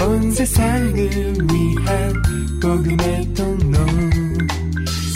온 0.00 0.30
세상을 0.30 0.96
위한 0.96 2.12
복음의 2.60 3.34
통로. 3.34 3.78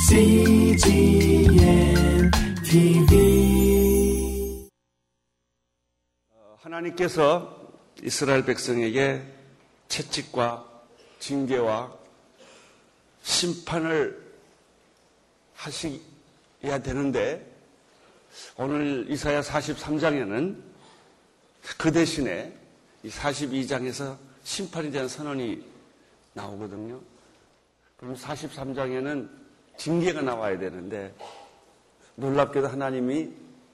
CGM 0.08 1.54
TV 2.64 4.68
하나님께서 6.58 7.72
이스라엘 8.02 8.44
백성에게 8.44 9.22
채찍과 9.88 10.68
징계와 11.20 11.92
심판을 13.22 14.20
하셔야 15.54 16.82
되는데 16.82 17.48
오늘 18.56 19.06
이사야 19.08 19.42
43장에는 19.42 20.60
그 21.78 21.92
대신에 21.92 22.52
이 23.02 23.08
42장에서 23.08 24.31
심판에 24.42 24.90
대한 24.90 25.08
선언이 25.08 25.64
나오거든요. 26.34 27.00
그럼 27.96 28.14
43장에는 28.16 29.28
징계가 29.76 30.22
나와야 30.22 30.58
되는데 30.58 31.14
놀랍게도 32.16 32.68
하나님이 32.68 33.30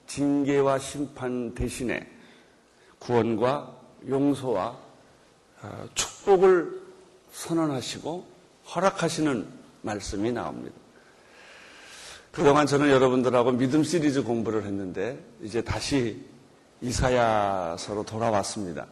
징계와 0.07 0.79
심판 0.79 1.53
대신에 1.53 2.07
구원과 2.99 3.75
용서와 4.07 4.77
어, 5.61 5.89
축복을 5.93 6.81
선언하시고 7.31 8.25
허락하시는 8.75 9.47
말씀이 9.81 10.31
나옵니다. 10.31 10.75
그동안 12.31 12.67
저는 12.67 12.89
여러분들하고 12.89 13.51
믿음 13.53 13.83
시리즈 13.83 14.23
공부를 14.23 14.63
했는데 14.63 15.19
이제 15.41 15.61
다시 15.61 16.23
이사야서로 16.81 18.03
돌아왔습니다. 18.03 18.87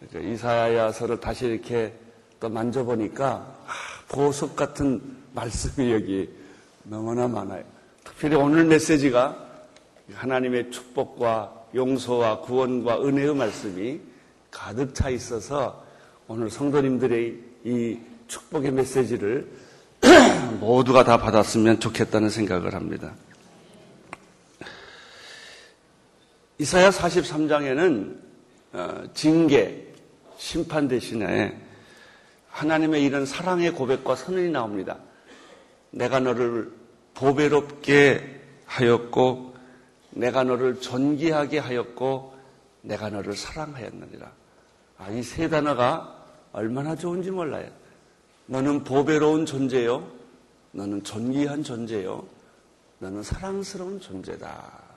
그러니까 0.00 0.32
이사야서를 0.32 1.20
다시 1.20 1.46
이렇게 1.46 1.92
또 2.40 2.48
만져보니까 2.48 3.26
아, 3.66 3.72
보석 4.08 4.56
같은 4.56 5.00
말씀이 5.34 5.92
여기 5.92 6.28
너무나 6.84 7.26
많아요. 7.28 7.64
특별히 8.04 8.36
오늘 8.36 8.64
메시지가 8.64 9.46
하나님의 10.14 10.70
축복과 10.70 11.66
용서와 11.74 12.40
구원과 12.40 13.02
은혜의 13.02 13.34
말씀이 13.34 14.00
가득 14.50 14.94
차 14.94 15.10
있어서 15.10 15.84
오늘 16.26 16.50
성도님들의 16.50 17.38
이 17.64 17.98
축복의 18.28 18.72
메시지를 18.72 19.46
모두가 20.60 21.04
다 21.04 21.18
받았으면 21.18 21.80
좋겠다는 21.80 22.30
생각을 22.30 22.74
합니다. 22.74 23.14
이사야 26.58 26.90
43장에는 26.90 28.16
어, 28.72 29.02
징계, 29.14 29.87
심판 30.38 30.88
대신에 30.88 31.60
하나님의 32.48 33.04
이런 33.04 33.26
사랑의 33.26 33.72
고백과 33.72 34.16
선언이 34.16 34.50
나옵니다. 34.50 34.96
내가 35.90 36.20
너를 36.20 36.72
보배롭게 37.14 38.40
하였고, 38.64 39.54
내가 40.10 40.44
너를 40.44 40.80
존귀하게 40.80 41.58
하였고, 41.58 42.34
내가 42.82 43.10
너를 43.10 43.36
사랑하였느니라. 43.36 44.32
아, 44.98 45.10
이 45.10 45.22
세 45.22 45.48
단어가 45.48 46.24
얼마나 46.52 46.96
좋은지 46.96 47.30
몰라요. 47.30 47.68
너는 48.46 48.84
보배로운 48.84 49.44
존재요. 49.46 50.08
너는 50.72 51.04
존귀한 51.04 51.62
존재요. 51.62 52.26
너는 52.98 53.22
사랑스러운 53.22 54.00
존재다. 54.00 54.87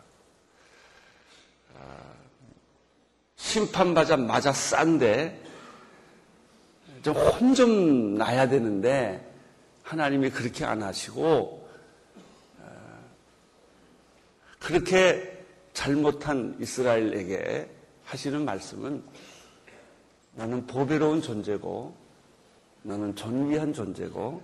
심판받아 3.41 4.17
맞아 4.17 4.51
싼데 4.53 5.39
좀 7.03 7.15
혼 7.15 7.55
좀 7.55 8.15
나야 8.15 8.47
되는데 8.47 9.27
하나님이 9.83 10.29
그렇게 10.29 10.63
안 10.63 10.83
하시고 10.83 11.67
아, 12.63 12.69
그렇게 14.59 15.43
잘못한 15.73 16.55
이스라엘에게 16.59 17.67
하시는 18.05 18.45
말씀은 18.45 19.03
너는 20.35 20.67
보배로운 20.67 21.21
존재고 21.21 21.95
너는 22.83 23.15
존귀한 23.15 23.73
존재고 23.73 24.41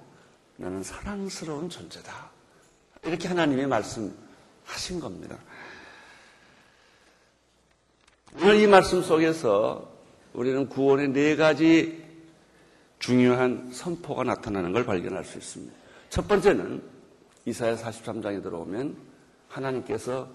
너는 0.57 0.81
사랑스러운 0.83 1.69
존재다. 1.69 2.31
이렇게 3.03 3.27
하나님이 3.27 3.67
말씀하신 3.67 4.99
겁니다. 4.99 5.37
오늘 8.35 8.59
이 8.59 8.67
말씀 8.67 9.01
속에서 9.01 9.89
우리는 10.33 10.67
구원의 10.69 11.09
네 11.09 11.35
가지 11.35 12.05
중요한 12.99 13.71
선포가 13.71 14.23
나타나는 14.23 14.73
걸 14.73 14.85
발견할 14.85 15.23
수 15.23 15.37
있습니다. 15.37 15.73
첫 16.09 16.27
번째는 16.27 16.83
이사야 17.45 17.75
43장에 17.77 18.43
들어오면 18.43 18.95
하나님께서 19.47 20.29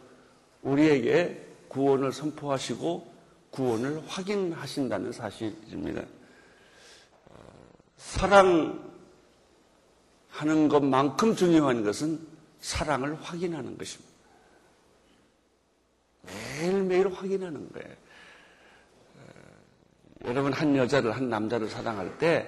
우리에게 0.62 1.46
구원을 1.68 2.12
선포하시고 2.12 3.12
구원을 3.50 4.02
확인하신다는 4.06 5.12
사실입니다. 5.12 6.02
사랑하는 7.98 8.80
것만큼 10.68 11.36
중요한 11.36 11.84
것은 11.84 12.18
사랑을 12.60 13.14
확인하는 13.20 13.76
것입니다. 13.76 14.11
매일매일 16.22 17.08
확인하는 17.12 17.68
거예요. 17.70 17.96
여러분, 20.24 20.52
한 20.52 20.76
여자를, 20.76 21.12
한 21.12 21.28
남자를 21.28 21.68
사랑할 21.68 22.18
때, 22.18 22.46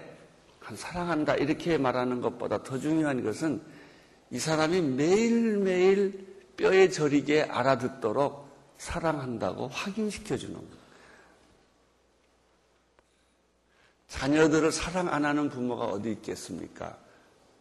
한 0.61 0.77
사랑한다, 0.77 1.35
이렇게 1.37 1.77
말하는 1.77 2.21
것보다 2.21 2.63
더 2.63 2.79
중요한 2.79 3.25
것은 3.25 3.61
이 4.31 4.39
사람이 4.39 4.81
매일매일 4.81 6.27
뼈에 6.57 6.89
저리게 6.89 7.43
알아듣도록 7.43 8.45
사랑한다고 8.79 9.69
확인시켜주는 9.69 10.55
거예요. 10.55 10.85
자녀들을 14.09 14.71
사랑 14.71 15.09
안 15.09 15.25
하는 15.25 15.49
부모가 15.49 15.87
어디 15.87 16.13
있겠습니까? 16.13 16.97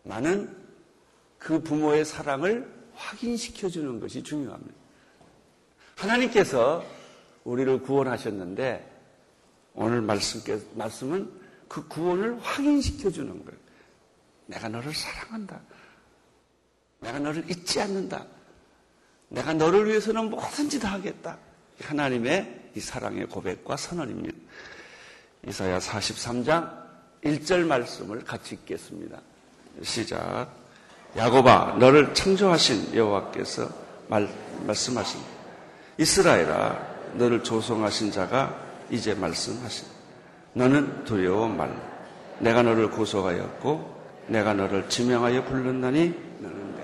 나는 0.03 0.55
그 1.39 1.61
부모의 1.61 2.05
사랑을 2.05 2.71
확인시켜 2.93 3.69
주는 3.69 3.99
것이 3.99 4.21
중요합니다. 4.21 4.82
하나님께서 5.95 6.83
우리를 7.43 7.81
구원하셨는데 7.81 8.91
오늘 9.75 10.01
말씀, 10.01 10.41
말씀 10.75 11.13
은 11.13 11.43
그 11.73 11.87
구원을 11.87 12.39
확인시켜 12.39 13.09
주는 13.09 13.31
거예요. 13.43 13.59
내가 14.45 14.69
너를 14.69 14.93
사랑한다. 14.93 15.59
내가 16.99 17.17
너를 17.17 17.49
잊지 17.49 17.81
않는다. 17.81 18.27
내가 19.29 19.53
너를 19.53 19.87
위해서는 19.87 20.29
뭐든지 20.29 20.79
다 20.79 20.91
하겠다. 20.91 21.35
하나님의 21.81 22.69
이 22.75 22.79
사랑의 22.79 23.25
고백과 23.25 23.75
선언입니다. 23.75 24.37
이사야 25.47 25.79
43장 25.79 26.71
1절 27.23 27.65
말씀을 27.65 28.23
같이 28.23 28.53
읽겠습니다. 28.53 29.19
시작. 29.81 30.49
야곱아, 31.17 31.77
너를 31.79 32.13
창조하신 32.13 32.93
여호와께서 32.93 33.67
말, 34.09 34.29
말씀하신 34.67 35.19
이스라엘아, 35.97 37.13
너를 37.13 37.43
조성하신 37.43 38.11
자가 38.11 38.59
이제 38.89 39.13
말씀하신 39.13 39.87
너는 40.53 41.03
두려워 41.05 41.47
말. 41.47 41.73
내가 42.39 42.63
너를 42.63 42.89
고소하였고 42.89 43.93
내가 44.27 44.53
너를 44.53 44.89
지명하여 44.89 45.45
불렀나니 45.45 46.09
너는 46.39 46.75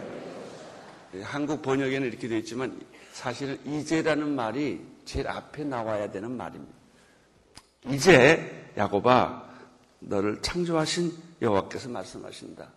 내가. 1.12 1.28
한국 1.28 1.62
번역에는 1.62 2.08
이렇게 2.08 2.28
되어 2.28 2.38
있지만 2.40 2.80
사실은 3.14 3.59
이제라는 3.66 4.36
말이 4.36 4.86
제일 5.06 5.28
앞에 5.28 5.64
나와야 5.64 6.12
되는 6.12 6.31
말입니다. 6.31 6.74
이제 7.90 8.72
야곱아 8.78 9.50
너를 10.00 10.42
창조하신 10.42 11.12
여호와께서 11.42 11.89
말씀하신다. 11.89 12.69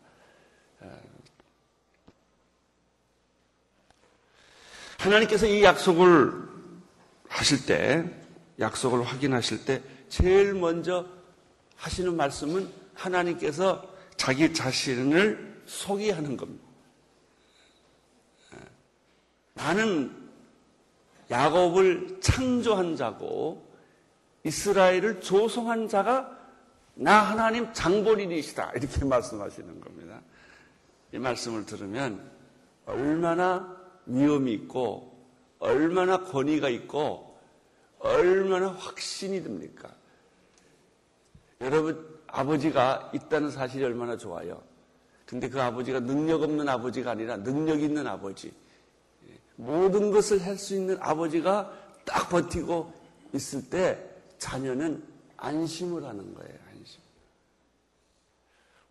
하나님께서 5.02 5.46
이 5.46 5.64
약속을 5.64 6.32
하실 7.28 7.66
때, 7.66 8.08
약속을 8.60 9.02
확인하실 9.02 9.64
때, 9.64 9.82
제일 10.08 10.54
먼저 10.54 11.04
하시는 11.76 12.16
말씀은 12.16 12.70
하나님께서 12.94 13.84
자기 14.16 14.54
자신을 14.54 15.62
소개하는 15.66 16.37
겁니다. 16.37 16.64
나는 19.54 20.31
야곱을 21.32 22.20
창조한 22.20 22.94
자고, 22.94 23.66
이스라엘을 24.44 25.20
조성한 25.20 25.88
자가 25.88 26.38
나 26.94 27.22
하나님 27.22 27.72
장본인이시다. 27.72 28.72
이렇게 28.76 29.05
말씀하시는 29.05 29.81
겁니다. 29.81 30.20
이 31.12 31.19
말씀을 31.19 31.66
들으면 31.66 32.31
얼마나 32.87 33.81
위험이 34.06 34.52
있고, 34.54 35.12
얼마나 35.58 36.25
권위가 36.25 36.69
있고, 36.69 37.38
얼마나 37.99 38.69
확신이 38.69 39.43
듭니까? 39.43 39.94
여러분, 41.60 42.20
아버지가 42.26 43.12
있다는 43.14 43.50
사실이 43.50 43.84
얼마나 43.84 44.16
좋아요. 44.16 44.62
근데 45.26 45.49
그 45.49 45.60
아버지가 45.62 46.00
능력 46.00 46.43
없는 46.43 46.69
아버지가 46.69 47.12
아니라 47.12 47.37
능력 47.37 47.81
있는 47.81 48.06
아버지. 48.06 48.52
모든 49.56 50.10
것을 50.10 50.44
할 50.44 50.58
수 50.58 50.75
있는 50.75 50.96
아버지가 51.00 51.72
딱 52.05 52.28
버티고 52.28 52.93
있을 53.34 53.69
때 53.70 53.98
자녀는 54.38 55.02
안심을 55.37 56.05
하는 56.05 56.34
거예요, 56.34 56.55
안심. 56.70 57.00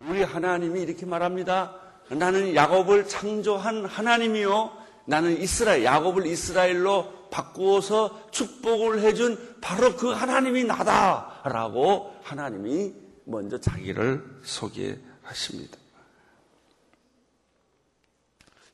우리 0.00 0.22
하나님이 0.22 0.82
이렇게 0.82 1.04
말합니다. 1.04 1.78
나는 2.10 2.54
야곱을 2.54 3.06
창조한 3.08 3.84
하나님이요. 3.84 4.81
나는 5.04 5.40
이스라엘, 5.40 5.84
야곱을 5.84 6.26
이스라엘로 6.26 7.28
바꾸어서 7.30 8.30
축복을 8.30 9.00
해준 9.00 9.56
바로 9.60 9.96
그 9.96 10.10
하나님이 10.10 10.64
나다. 10.64 11.40
라고 11.44 12.14
하나님이 12.22 12.94
먼저 13.24 13.58
자기를 13.58 14.22
소개하십니다. 14.42 15.78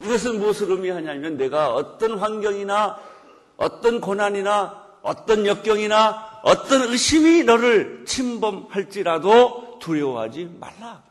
이것은 0.00 0.38
무엇을 0.38 0.70
의미하냐면 0.70 1.36
내가 1.36 1.74
어떤 1.74 2.18
환경이나 2.18 2.98
어떤 3.56 4.00
고난이나 4.00 4.86
어떤 5.02 5.46
역경이나 5.46 6.40
어떤 6.44 6.82
의심이 6.90 7.42
너를 7.44 8.04
침범할지라도 8.06 9.78
두려워하지 9.80 10.56
말라. 10.60 11.02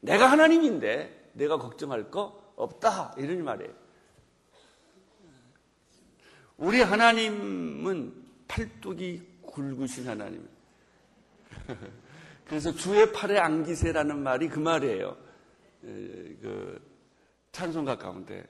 내가 0.00 0.26
하나님인데 0.30 1.30
내가 1.34 1.58
걱정할 1.58 2.10
거 2.10 2.40
없다. 2.56 3.14
이런 3.18 3.44
말이에요. 3.44 3.81
우리 6.62 6.80
하나님은 6.80 8.14
팔뚝이 8.46 9.20
굵으신 9.42 10.06
하나님. 10.06 10.48
그래서 12.46 12.72
주의 12.72 13.12
팔에 13.12 13.36
안기세라는 13.36 14.22
말이 14.22 14.48
그 14.48 14.60
말이에요. 14.60 15.16
그 15.80 16.80
찬송가 17.50 17.98
가운데 17.98 18.46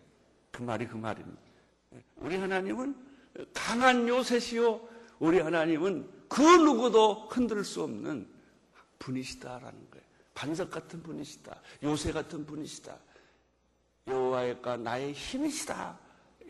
그 0.50 0.60
말이 0.60 0.86
그 0.86 0.98
말입니다. 0.98 1.40
우리 2.16 2.36
하나님은 2.36 2.94
강한 3.54 4.06
요새시요. 4.06 4.86
우리 5.18 5.40
하나님은 5.40 6.06
그 6.28 6.42
누구도 6.42 7.28
흔들 7.30 7.64
수 7.64 7.82
없는 7.82 8.28
분이시다라는 8.98 9.90
거예요. 9.90 10.06
반석 10.34 10.70
같은 10.70 11.02
분이시다. 11.02 11.58
요새 11.84 12.12
같은 12.12 12.44
분이시다. 12.44 12.94
여호와의 14.06 14.60
가 14.60 14.76
나의 14.76 15.14
힘이시다. 15.14 16.01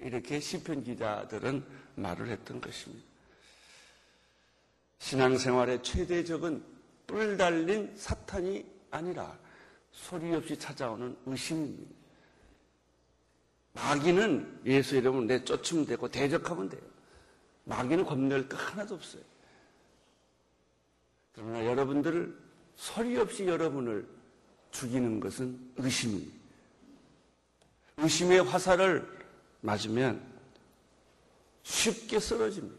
이렇게 0.02 0.40
시편 0.40 0.84
기자들은 0.84 1.64
말을 1.96 2.28
했던 2.28 2.60
것입니다. 2.60 3.04
신앙생활의 4.98 5.82
최대적은 5.82 6.62
뿔 7.06 7.36
달린 7.36 7.92
사탄이 7.96 8.64
아니라 8.90 9.36
소리 9.90 10.34
없이 10.34 10.56
찾아오는 10.58 11.16
의심입니다. 11.26 11.94
마귀는 13.74 14.62
예수 14.66 14.96
이름을 14.96 15.26
내쫓으면 15.26 15.86
되고 15.86 16.08
대적하면 16.08 16.68
돼요. 16.68 16.82
마귀는 17.64 18.04
겁낼 18.04 18.48
거 18.48 18.56
하나도 18.56 18.94
없어요. 18.94 19.22
그러나 21.34 21.64
여러분들을 21.64 22.38
소리 22.76 23.16
없이 23.16 23.46
여러분을 23.46 24.06
죽이는 24.70 25.20
것은 25.20 25.72
의심입니다. 25.76 26.32
의심의 27.98 28.42
화살을 28.42 29.21
맞으면 29.62 30.22
쉽게 31.62 32.20
쓰러집니다. 32.20 32.76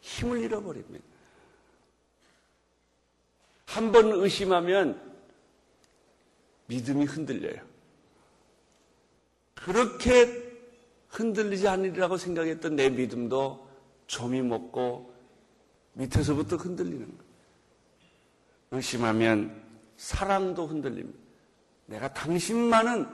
힘을 0.00 0.40
잃어버립니다. 0.40 1.04
한 3.66 3.90
번 3.90 4.12
의심하면 4.12 5.00
믿음이 6.66 7.04
흔들려요. 7.06 7.60
그렇게 9.54 10.42
흔들리지 11.08 11.66
않으리라고 11.68 12.16
생각했던 12.16 12.76
내 12.76 12.88
믿음도 12.90 13.68
좀이 14.06 14.42
먹고 14.42 15.12
밑에서부터 15.94 16.56
흔들리는 16.56 17.00
거예요. 17.06 17.32
의심하면 18.70 19.62
사랑도 19.96 20.66
흔들립니다. 20.66 21.18
내가 21.86 22.12
당신만은 22.12 23.06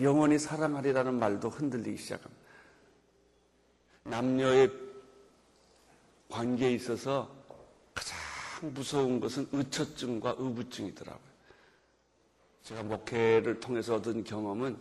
영원히 0.00 0.38
사랑하리라는 0.38 1.18
말도 1.18 1.48
흔들리기 1.48 1.96
시작합니다. 1.96 2.42
남녀의 4.04 4.70
관계에 6.28 6.72
있어서 6.72 7.30
가장 7.94 8.18
무서운 8.72 9.20
것은 9.20 9.48
의처증과 9.52 10.36
의부증이더라고요. 10.38 11.32
제가 12.62 12.82
목회를 12.82 13.60
통해서 13.60 13.96
얻은 13.96 14.24
경험은 14.24 14.76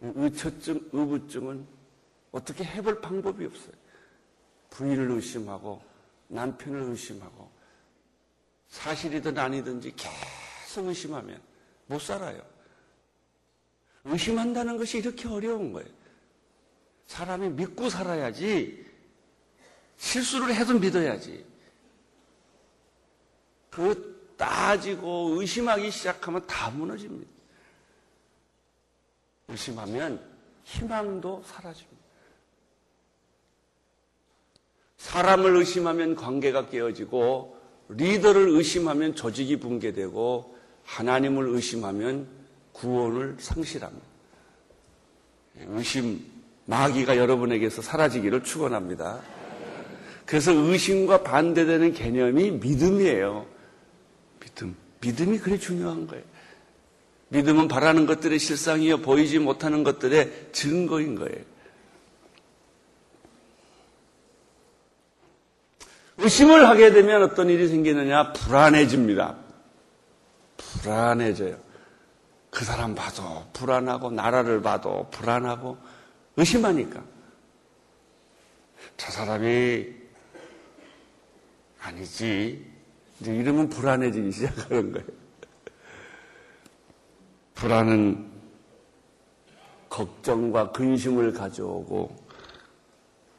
의처증, 0.00 0.90
의부증은 0.92 1.66
어떻게 2.32 2.64
해볼 2.64 3.00
방법이 3.00 3.44
없어요. 3.44 3.72
부인을 4.70 5.10
의심하고 5.10 5.82
남편을 6.28 6.82
의심하고 6.82 7.50
사실이든 8.68 9.36
아니든지 9.36 9.94
계속 9.96 10.86
의심하면 10.86 11.40
못 11.86 12.00
살아요. 12.00 12.40
의심한다는 14.04 14.76
것이 14.76 14.98
이렇게 14.98 15.28
어려운 15.28 15.72
거예요. 15.72 15.88
사람이 17.06 17.50
믿고 17.50 17.90
살아야지 17.90 18.86
실수를 19.96 20.54
해도 20.54 20.78
믿어야지. 20.78 21.44
그 23.68 24.34
따지고 24.36 25.36
의심하기 25.38 25.90
시작하면 25.90 26.46
다 26.46 26.70
무너집니다. 26.70 27.30
의심하면 29.48 30.24
희망도 30.64 31.42
사라집니다. 31.46 32.00
사람을 34.96 35.56
의심하면 35.56 36.14
관계가 36.14 36.68
깨어지고 36.68 37.58
리더를 37.88 38.50
의심하면 38.50 39.14
조직이 39.14 39.58
붕괴되고 39.58 40.56
하나님을 40.84 41.48
의심하면 41.48 42.39
구원을 42.72 43.36
상실합니다. 43.38 44.06
의심 45.68 46.24
마귀가 46.66 47.16
여러분에게서 47.16 47.82
사라지기를 47.82 48.44
축원합니다. 48.44 49.20
그래서 50.24 50.52
의심과 50.52 51.22
반대되는 51.24 51.92
개념이 51.92 52.52
믿음이에요. 52.52 53.46
믿음. 54.38 54.76
믿음이 55.00 55.38
그래 55.38 55.58
중요한 55.58 56.06
거예요. 56.06 56.22
믿음은 57.28 57.68
바라는 57.68 58.06
것들의 58.06 58.38
실상이요 58.38 58.98
보이지 58.98 59.38
못하는 59.38 59.82
것들의 59.82 60.50
증거인 60.52 61.16
거예요. 61.16 61.44
의심을 66.18 66.68
하게 66.68 66.92
되면 66.92 67.22
어떤 67.22 67.48
일이 67.48 67.66
생기느냐? 67.66 68.32
불안해집니다. 68.32 69.36
불안해져요. 70.56 71.69
그 72.50 72.64
사람 72.64 72.94
봐도 72.94 73.46
불안하고, 73.52 74.10
나라를 74.10 74.60
봐도 74.60 75.08
불안하고, 75.10 75.78
의심하니까. 76.36 77.02
저 78.96 79.10
사람이 79.12 79.86
아니지. 81.80 82.70
이제 83.20 83.34
이러면 83.34 83.68
불안해지기 83.68 84.32
시작하는 84.32 84.92
거예요. 84.92 85.06
불안은 87.54 88.30
걱정과 89.88 90.72
근심을 90.72 91.32
가져오고, 91.32 92.16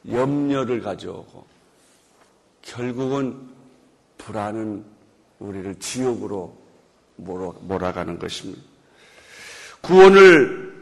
염려를 0.08 0.80
가져오고, 0.80 1.46
결국은 2.62 3.50
불안은 4.18 4.84
우리를 5.40 5.74
지옥으로 5.80 6.56
몰아가는 7.16 8.18
것입니다. 8.18 8.71
구원을 9.82 10.72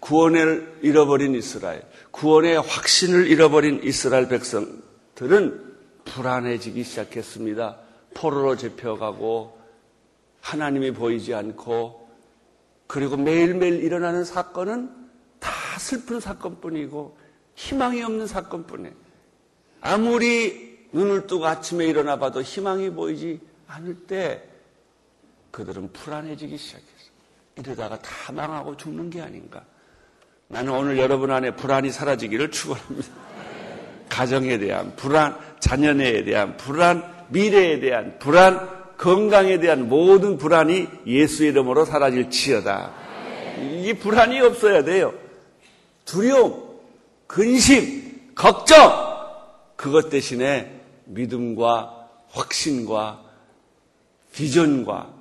구원을 0.00 0.80
잃어버린 0.82 1.34
이스라엘, 1.34 1.82
구원의 2.10 2.60
확신을 2.60 3.26
잃어버린 3.26 3.80
이스라엘 3.82 4.28
백성들은 4.28 5.74
불안해지기 6.04 6.84
시작했습니다. 6.84 7.78
포로로 8.12 8.56
잡혀가고 8.56 9.58
하나님이 10.42 10.92
보이지 10.92 11.32
않고 11.34 12.06
그리고 12.86 13.16
매일매일 13.16 13.82
일어나는 13.82 14.24
사건은 14.24 14.90
다 15.40 15.50
슬픈 15.78 16.20
사건뿐이고 16.20 17.16
희망이 17.54 18.02
없는 18.02 18.26
사건뿐이에요. 18.26 18.94
아무리 19.80 20.86
눈을 20.92 21.26
뜨고 21.26 21.46
아침에 21.46 21.86
일어나 21.86 22.18
봐도 22.18 22.42
희망이 22.42 22.90
보이지 22.90 23.40
않을 23.68 24.06
때 24.06 24.44
그들은 25.50 25.92
불안해지기 25.92 26.58
시작했어. 26.58 26.93
이러다가 27.56 27.98
다 27.98 28.32
망하고 28.32 28.76
죽는 28.76 29.10
게 29.10 29.20
아닌가. 29.20 29.62
나는 30.48 30.72
오늘 30.72 30.98
여러분 30.98 31.30
안에 31.30 31.54
불안이 31.56 31.90
사라지기를 31.90 32.50
축원합니다. 32.50 33.08
가정에 34.08 34.58
대한 34.58 34.94
불안, 34.96 35.36
자녀에 35.60 36.24
대한 36.24 36.56
불안, 36.56 37.02
미래에 37.28 37.80
대한 37.80 38.18
불안, 38.18 38.68
건강에 38.96 39.58
대한 39.58 39.88
모든 39.88 40.36
불안이 40.38 40.88
예수 41.06 41.44
이름으로 41.44 41.84
사라질 41.84 42.30
치여다. 42.30 42.92
이 43.60 43.94
불안이 43.94 44.40
없어야 44.40 44.84
돼요. 44.84 45.14
두려움, 46.04 46.78
근심, 47.26 48.32
걱정, 48.34 49.14
그것 49.76 50.10
대신에 50.10 50.80
믿음과 51.06 52.08
확신과 52.30 53.22
비전과 54.32 55.12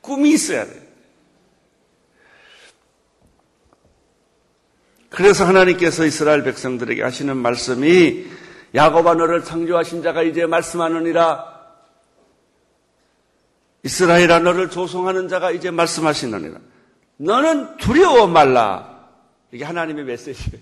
꿈이 0.00 0.32
있어야 0.32 0.64
돼요. 0.64 0.83
그래서 5.16 5.44
하나님께서 5.46 6.04
이스라엘 6.04 6.42
백성들에게 6.42 7.02
하시는 7.02 7.36
말씀이 7.36 8.26
야곱아 8.74 9.14
너를 9.14 9.44
창조하신 9.44 10.02
자가 10.02 10.22
이제 10.22 10.46
말씀하느니라. 10.46 11.54
이스라엘아 13.84 14.40
너를 14.40 14.70
조성하는 14.70 15.28
자가 15.28 15.52
이제 15.52 15.70
말씀하시느니라. 15.70 16.58
너는 17.18 17.76
두려워 17.76 18.26
말라. 18.26 19.08
이게 19.52 19.64
하나님의 19.64 20.04
메시지예요 20.04 20.60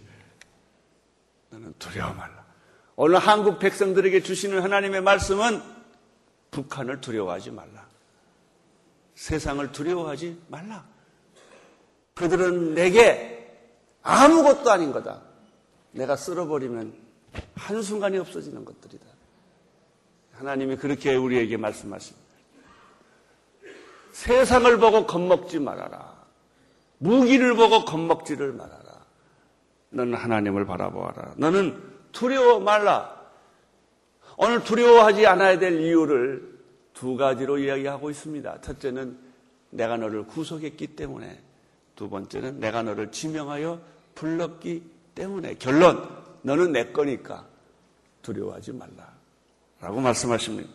너는 1.51 1.75
두려워 1.79 2.13
말라. 2.13 2.45
오늘 2.97 3.19
한국 3.19 3.59
백성들에게 3.59 4.23
주시는 4.23 4.63
하나님의 4.63 5.01
말씀은 5.01 5.63
북한을 6.51 7.01
두려워하지 7.01 7.53
말라. 7.53 7.87
세상을 9.15 9.73
두려워하지 9.73 10.39
말라. 10.49 10.85
그들은 12.15 12.75
내게 12.75 13.32
아무것도 14.03 14.71
아닌 14.71 14.93
거다. 14.93 15.23
내가 15.93 16.17
쓸어버리면 16.17 16.95
한순간이 17.55 18.19
없어지는 18.19 18.65
것들이다. 18.65 19.07
하나님이 20.33 20.77
그렇게 20.77 21.15
우리에게 21.15 21.57
말씀하십니다. 21.57 22.23
세상을 24.13 24.79
보고 24.79 25.07
겁먹지 25.07 25.59
말아라. 25.59 26.23
무기를 26.99 27.55
보고 27.55 27.85
겁먹지를 27.85 28.53
말아라. 28.53 28.83
너는 29.91 30.15
하나님을 30.15 30.67
바라보아라. 30.67 31.35
너는 31.37 31.83
두려워 32.13 32.61
말라. 32.61 33.21
오늘 34.37 34.65
두려워하지 34.65 35.27
않아야 35.27 35.59
될 35.59 35.81
이유를 35.81 36.61
두 36.95 37.17
가지로 37.17 37.59
이야기하고 37.59 38.11
있습니다. 38.11 38.61
첫째는 38.61 39.19
내가 39.71 39.97
너를 39.97 40.27
구속했기 40.27 40.97
때문에 40.97 41.43
두 41.97 42.09
번째는 42.09 42.61
내가 42.61 42.83
너를 42.83 43.11
지명하여 43.11 43.81
불렀기 44.15 44.83
때문에 45.15 45.55
결론 45.55 46.09
너는 46.43 46.73
내 46.73 46.93
거니까 46.93 47.47
두려워하지 48.23 48.73
말라. 48.73 49.13
라고 49.81 50.01
말씀하십니다. 50.01 50.71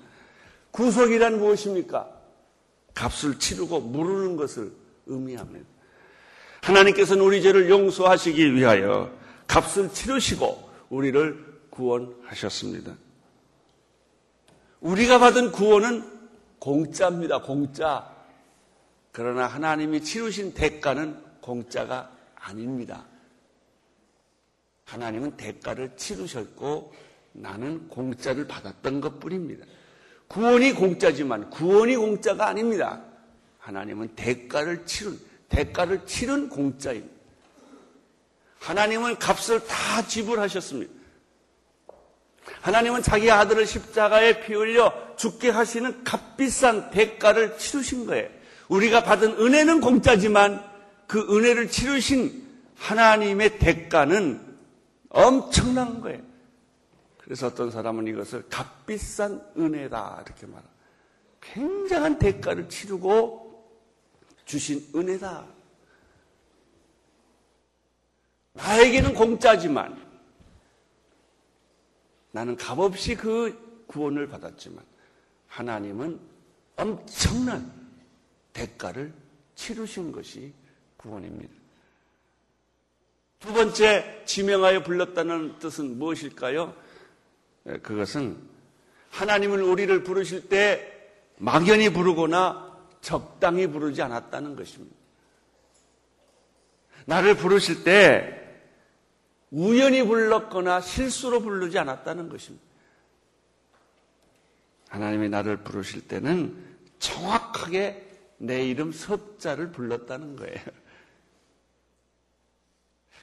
구속이란 0.72 1.40
무엇입니까? 1.40 2.10
값을 2.94 3.40
치르고 3.40 3.80
무르는 3.80 4.36
것을 4.36 4.72
의미합니다. 5.06 5.66
하나님께서는 6.62 7.24
우리 7.24 7.42
죄를 7.42 7.70
용서하시기 7.70 8.54
위하여 8.54 9.12
값을 9.48 9.94
치르시고 9.94 10.70
우리를 10.90 11.62
구원하셨습니다. 11.70 12.96
우리가 14.82 15.20
받은 15.20 15.52
구원은 15.52 16.04
공짜입니다. 16.60 17.42
공짜. 17.42 18.14
그러나 19.12 19.48
하나님이 19.48 20.02
치르신 20.02 20.54
대가는 20.54 21.18
공짜가 21.42 22.12
아닙니다. 22.36 23.06
하나님은 24.88 25.36
대가를 25.36 25.92
치르셨고 25.98 26.94
나는 27.34 27.88
공짜를 27.90 28.48
받았던 28.48 29.02
것 29.02 29.20
뿐입니다. 29.20 29.66
구원이 30.28 30.74
공짜지만 30.74 31.50
구원이 31.50 31.98
공짜가 31.98 32.48
아닙니다. 32.48 33.02
하나님은 33.60 34.16
대가를 34.16 34.86
치른, 34.86 35.20
대가를 35.50 36.06
치른 36.06 36.50
공짜입니다. 36.50 37.16
하나님은 38.60 39.20
값을 39.20 39.66
다 39.66 40.08
지불하셨습니다. 40.08 40.94
하나님은 42.62 43.04
자기 43.04 43.30
아들을 43.30 43.66
십자가에 43.66 44.40
피 44.42 44.54
흘려 44.54 44.94
죽게 45.18 45.50
하시는 45.50 46.04
값비싼 46.06 46.92
대가를 46.92 47.58
치르신 47.58 48.06
거예요. 48.06 48.30
우리가 48.70 49.04
받은 49.04 49.34
은혜는 49.34 49.82
공짜지만 49.82 50.64
그 51.08 51.20
은혜를 51.36 51.70
치르신 51.70 52.48
하나님의 52.76 53.60
대가는 53.60 54.47
엄청난 55.10 56.02
거예요. 56.02 56.22
그래서 57.18 57.48
어떤 57.48 57.72
사람은 57.72 58.08
이것을 58.08 58.48
값비싼 58.50 59.42
은혜다 59.58 60.24
이렇게 60.26 60.46
말합니다. 60.46 60.78
굉장한 61.42 62.20
대가를 62.20 62.70
치르고 62.70 63.48
주신 64.46 64.88
은혜다. 64.96 65.46
나에게는 68.54 69.14
공짜지만 69.14 70.02
나는 72.32 72.56
값없이 72.56 73.16
그 73.16 73.86
구원을 73.88 74.28
받았지만 74.28 74.84
하나님은 75.48 76.20
엄청난 76.76 77.72
대가를 78.54 79.14
치르신 79.56 80.12
것이 80.12 80.54
구원입니다. 80.98 81.54
두 83.40 83.54
번째 83.54 84.24
지명하여 84.26 84.84
불렀다는 84.84 85.60
뜻은 85.60 86.00
무엇일까요? 86.00 86.74
예, 87.68 87.78
그것은 87.78 88.38
하나님은 89.12 89.62
우리를 89.62 90.04
부르실 90.04 90.50
때 90.50 90.94
막연히 91.38 91.90
부르거나 91.92 92.76
적당히 93.02 93.68
부르지 93.68 94.02
않았다는 94.02 94.56
것입니다. 94.56 94.96
나를 97.06 97.38
부르실 97.38 97.84
때 97.84 98.44
우연히 99.52 100.04
불렀거나 100.04 100.82
실수로 100.82 101.42
부르지 101.42 101.80
않았다는 101.80 102.30
것입니다. 102.30 102.66
하나님이 104.90 105.30
나를 105.30 105.58
부르실 105.58 106.08
때는 106.08 106.56
정확하게 107.00 108.04
내 108.40 108.68
이름 108.68 108.92
섭자를 108.92 109.72
불렀다는 109.72 110.36
거예요. 110.36 110.60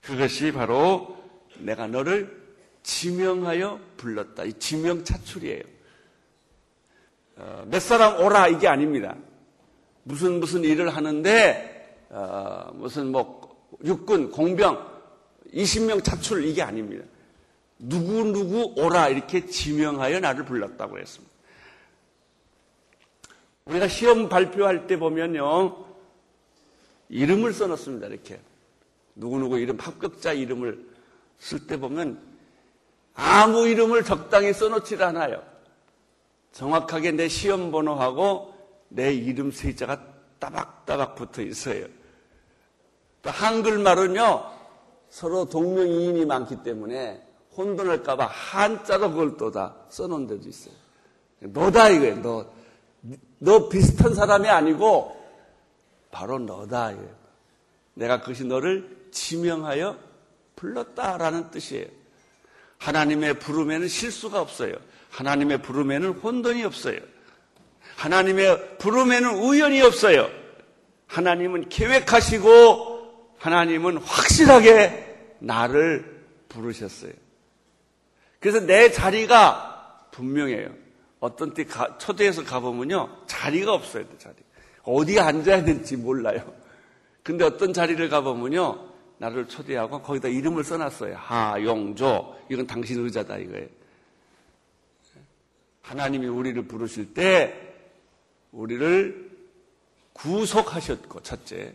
그것이 0.04 0.52
바로 0.52 1.16
내가 1.58 1.87
너를 1.87 2.42
지명하여 2.82 3.80
불렀다. 3.96 4.44
이 4.44 4.52
지명 4.54 5.02
차출이에요. 5.02 5.62
어, 7.37 7.64
몇 7.66 7.80
사람 7.80 8.20
오라 8.20 8.49
이게 8.49 8.68
아닙니다. 8.68 9.16
무슨 10.02 10.40
무슨 10.40 10.62
일을 10.62 10.94
하는데 10.94 12.06
어, 12.11 12.70
무슨 12.75 13.11
뭐 13.11 13.68
육군 13.82 14.30
공병 14.30 14.94
20명 15.52 16.04
차출 16.04 16.44
이게 16.44 16.62
아닙니다. 16.62 17.04
누구 17.78 18.25
누구 18.25 18.75
오라 18.76 19.08
이렇게 19.08 19.46
지명하여 19.46 20.20
나를 20.20 20.44
불렀다고 20.44 20.99
했습니다. 20.99 21.34
우리가 23.64 23.88
시험 23.88 24.28
발표할 24.28 24.87
때 24.87 24.99
보면요 24.99 25.87
이름을 27.08 27.54
써놓습니다 27.54 28.08
이렇게 28.08 28.38
누구누구 29.14 29.59
이름, 29.59 29.78
합격자 29.78 30.33
이름을 30.33 30.87
쓸 31.38 31.66
때 31.66 31.76
보면 31.78 32.21
아무 33.14 33.66
이름을 33.68 34.04
적당히 34.04 34.52
써놓질 34.52 35.02
않아요. 35.02 35.42
정확하게 36.52 37.12
내 37.12 37.28
시험 37.28 37.71
번호하고 37.71 38.54
내 38.88 39.12
이름 39.12 39.50
세자가 39.50 40.04
따박따박 40.38 41.14
붙어 41.14 41.42
있어요. 41.42 41.87
또 43.23 43.30
한글말은요, 43.30 44.44
서로 45.09 45.44
동명이인이 45.49 46.25
많기 46.26 46.62
때문에 46.62 47.23
혼돈할까봐 47.56 48.26
한자로 48.26 49.11
그걸 49.11 49.37
또 49.37 49.50
다 49.50 49.76
써놓은 49.88 50.26
데도 50.26 50.49
있어요. 50.49 50.75
너다 51.40 51.88
이거예요, 51.90 52.21
너. 52.21 52.47
너 53.38 53.68
비슷한 53.68 54.14
사람이 54.14 54.49
아니고 54.49 55.14
바로 56.11 56.38
너다 56.38 56.92
이거예요. 56.92 57.14
내가 57.94 58.21
그것이 58.21 58.44
너를 58.44 58.93
지명하여 59.14 59.99
불렀다라는 60.56 61.50
뜻이에요. 61.50 61.87
하나님의 62.78 63.38
부름에는 63.38 63.88
실수가 63.88 64.40
없어요. 64.40 64.75
하나님의 65.11 65.62
부름에는 65.62 66.11
혼돈이 66.11 66.64
없어요. 66.64 66.99
하나님의 67.97 68.78
부름에는 68.78 69.38
우연이 69.38 69.80
없어요. 69.80 70.28
하나님은 71.06 71.68
계획하시고 71.68 73.35
하나님은 73.38 73.99
확실하게 73.99 75.37
나를 75.38 76.23
부르셨어요. 76.49 77.12
그래서 78.40 78.61
내 78.61 78.90
자리가 78.90 80.09
분명해요. 80.11 80.71
어떤 81.21 81.54
때 81.54 81.64
가, 81.64 81.97
초대해서 81.99 82.44
가보면요. 82.44 83.25
자리가 83.26 83.73
없어요. 83.73 84.04
자리. 84.18 84.35
어디에 84.83 85.21
앉아야 85.21 85.64
될지 85.64 85.97
몰라요. 85.97 86.52
근데 87.23 87.44
어떤 87.44 87.73
자리를 87.73 88.06
가보면요. 88.09 88.93
나를 89.24 89.48
초대하고 89.48 90.02
거기다 90.02 90.28
이름을 90.28 90.64
써놨어요. 90.64 91.16
하용조. 91.16 92.36
이건 92.50 92.66
당신 92.66 93.02
의자다 93.02 93.38
이거예요. 93.38 93.66
하나님이 95.80 96.26
우리를 96.26 96.66
부르실 96.66 97.14
때 97.14 97.74
우리를 98.52 99.30
구속하셨고 100.12 101.22
첫째 101.22 101.74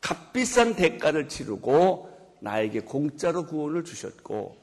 값비싼 0.00 0.76
대가를 0.76 1.28
치르고 1.28 2.36
나에게 2.40 2.80
공짜로 2.80 3.46
구원을 3.46 3.84
주셨고 3.84 4.56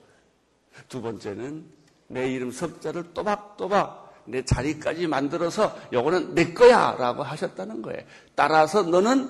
두 0.89 1.01
번째는 1.01 1.65
내 2.07 2.31
이름 2.31 2.51
석자를 2.51 3.13
또박또박 3.13 4.13
내 4.25 4.43
자리까지 4.43 5.07
만들어서 5.07 5.75
요거는 5.91 6.35
내 6.35 6.53
거야 6.53 6.95
라고 6.99 7.23
하셨다는 7.23 7.81
거예요. 7.81 8.03
따라서 8.35 8.83
너는 8.83 9.27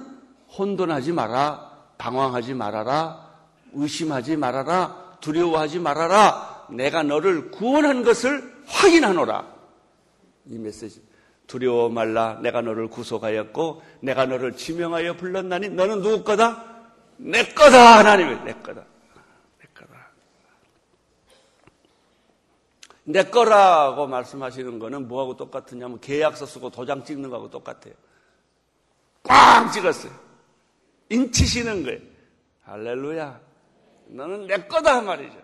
혼돈하지 0.58 1.14
마라, 1.14 1.71
방황하지 2.02 2.56
말아라, 2.56 3.30
의심하지 3.74 4.36
말아라, 4.36 5.18
두려워하지 5.22 5.78
말아라. 5.78 6.66
내가 6.72 7.04
너를 7.04 7.52
구원한 7.52 8.04
것을 8.04 8.64
확인하노라. 8.66 9.46
이 10.48 10.58
메시지. 10.58 11.04
두려워 11.46 11.90
말라. 11.90 12.40
내가 12.42 12.62
너를 12.62 12.88
구속하였고, 12.88 13.84
내가 14.00 14.26
너를 14.26 14.56
지명하여 14.58 15.18
불렀나니, 15.18 15.70
너는 15.70 16.02
누구 16.02 16.24
거다? 16.24 16.66
내 17.18 17.44
거다. 17.54 18.00
하나님의 18.00 18.46
내 18.46 18.54
거다. 18.54 18.84
내 19.60 19.68
거다. 19.76 20.08
내 23.04 23.24
거라고 23.26 24.08
말씀하시는 24.08 24.80
거는 24.80 25.08
뭐하고 25.08 25.38
똑같으냐면 25.38 26.00
계약서 26.00 26.48
쓰고 26.48 26.72
도장 26.72 27.04
찍는 27.04 27.30
거하고 27.30 27.52
똑같아요. 27.52 27.94
꽝 29.22 29.72
찍었어요. 29.72 30.31
인치시는 31.12 31.84
거예요. 31.84 32.00
할렐루야. 32.64 33.42
너는 34.08 34.48
내 34.48 34.68
거다 34.68 35.02
말이죠. 35.02 35.38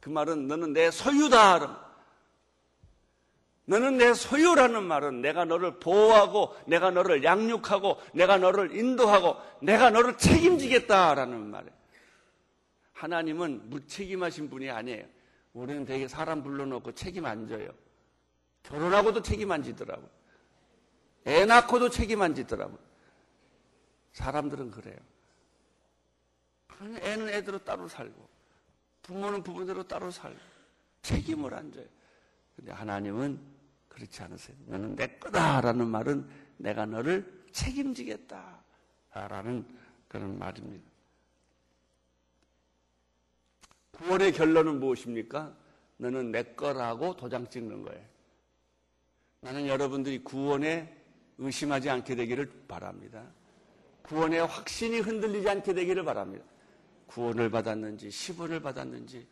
그 0.00 0.08
말은 0.08 0.46
너는 0.48 0.72
내 0.72 0.90
소유다. 0.90 1.86
너는 3.66 3.98
내 3.98 4.14
소유라는 4.14 4.82
말은 4.84 5.20
내가 5.20 5.44
너를 5.44 5.78
보호하고 5.78 6.56
내가 6.66 6.90
너를 6.90 7.22
양육하고 7.22 8.00
내가 8.14 8.38
너를 8.38 8.74
인도하고 8.74 9.36
내가 9.60 9.90
너를 9.90 10.16
책임지겠다라는 10.16 11.50
말이에요. 11.50 11.78
하나님은 12.94 13.68
무책임하신 13.68 14.48
분이 14.48 14.70
아니에요. 14.70 15.04
우리는 15.52 15.84
되게 15.84 16.08
사람 16.08 16.42
불러놓고 16.42 16.92
책임 16.92 17.26
안 17.26 17.46
져요. 17.46 17.68
결혼하고도 18.62 19.22
책임 19.22 19.52
안 19.52 19.62
지더라고. 19.62 20.08
애 21.26 21.44
낳고도 21.44 21.90
책임 21.90 22.22
안 22.22 22.34
지더라고. 22.34 22.78
사람들은 24.12 24.70
그래요. 24.70 24.96
애는 26.80 27.28
애대로 27.28 27.58
따로 27.58 27.88
살고 27.88 28.28
부모는 29.02 29.42
부모대로 29.42 29.82
따로 29.86 30.10
살고 30.10 30.38
책임을 31.02 31.54
안 31.54 31.72
져요. 31.72 31.86
근데 32.54 32.72
하나님은 32.72 33.40
그렇지 33.88 34.22
않으세요. 34.22 34.56
너는 34.66 34.96
내 34.96 35.06
거다라는 35.18 35.88
말은 35.88 36.28
내가 36.58 36.86
너를 36.86 37.46
책임지겠다라는 37.52 38.56
그런 40.08 40.38
말입니다. 40.38 40.88
구원의 43.92 44.32
결론은 44.32 44.78
무엇입니까? 44.78 45.56
너는 45.96 46.30
내 46.30 46.42
거라고 46.54 47.16
도장 47.16 47.48
찍는 47.48 47.82
거예요. 47.82 48.04
나는 49.40 49.66
여러분들이 49.66 50.22
구원에 50.22 50.96
의심하지 51.38 51.90
않게 51.90 52.14
되기를 52.14 52.64
바랍니다. 52.68 53.24
구원의 54.08 54.46
확신이 54.46 55.00
흔들리지 55.00 55.48
않게 55.48 55.74
되기를 55.74 56.02
바랍니다. 56.04 56.44
구원을 57.08 57.50
받았는지, 57.50 58.08
10원을 58.08 58.62
받았는지, 58.62 59.26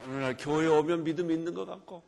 어느 0.00 0.16
날 0.16 0.36
교회 0.38 0.66
오면 0.66 1.04
믿음 1.04 1.30
있는 1.30 1.52
것 1.54 1.66
같고 1.66 2.02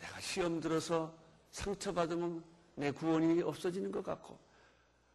내가 0.00 0.20
시험 0.20 0.60
들어서 0.60 1.14
상처받으면 1.50 2.42
내 2.74 2.90
구원이 2.90 3.42
없어지는 3.42 3.92
것 3.92 4.02
같고 4.02 4.38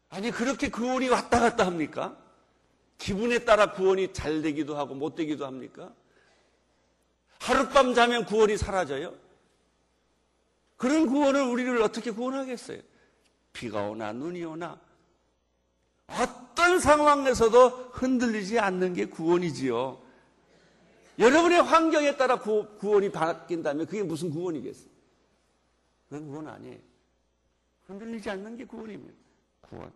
아니 0.09 0.31
그렇게 0.31 0.69
구원이 0.69 1.09
왔다 1.09 1.39
갔다 1.41 1.65
합니까? 1.65 2.17
기분에 2.97 3.39
따라 3.39 3.73
구원이 3.73 4.13
잘 4.13 4.41
되기도 4.41 4.77
하고 4.77 4.95
못 4.95 5.15
되기도 5.15 5.45
합니까? 5.45 5.93
하룻밤 7.39 7.93
자면 7.93 8.25
구원이 8.25 8.57
사라져요? 8.57 9.26
그런 10.77 11.07
구원을 11.07 11.41
우리를 11.41 11.81
어떻게 11.81 12.11
구원하겠어요? 12.11 12.79
비가 13.51 13.81
오나 13.89 14.13
눈이 14.13 14.43
오나 14.45 14.79
어떤 16.07 16.79
상황에서도 16.79 17.69
흔들리지 17.91 18.59
않는 18.59 18.93
게 18.93 19.05
구원이지요. 19.05 20.01
여러분의 21.19 21.63
환경에 21.63 22.15
따라 22.15 22.39
구, 22.39 22.67
원이 22.81 23.11
바뀐다면 23.11 23.87
그게 23.87 24.03
무슨 24.03 24.29
구원이겠어요? 24.29 24.89
그건 26.09 26.27
구원 26.27 26.47
아니에요. 26.47 26.79
흔들리지 27.87 28.29
않는 28.29 28.55
게 28.55 28.65
구원입니다. 28.65 29.13
구원. 29.61 29.91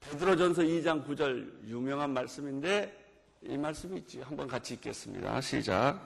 베드로전서 0.00 0.62
2장 0.62 1.06
9절 1.06 1.66
유명한 1.66 2.12
말씀인데 2.12 3.03
이 3.46 3.58
말씀이 3.58 3.98
있지. 3.98 4.20
한번 4.22 4.48
같이 4.48 4.74
읽겠습니다. 4.74 5.40
시작. 5.42 6.00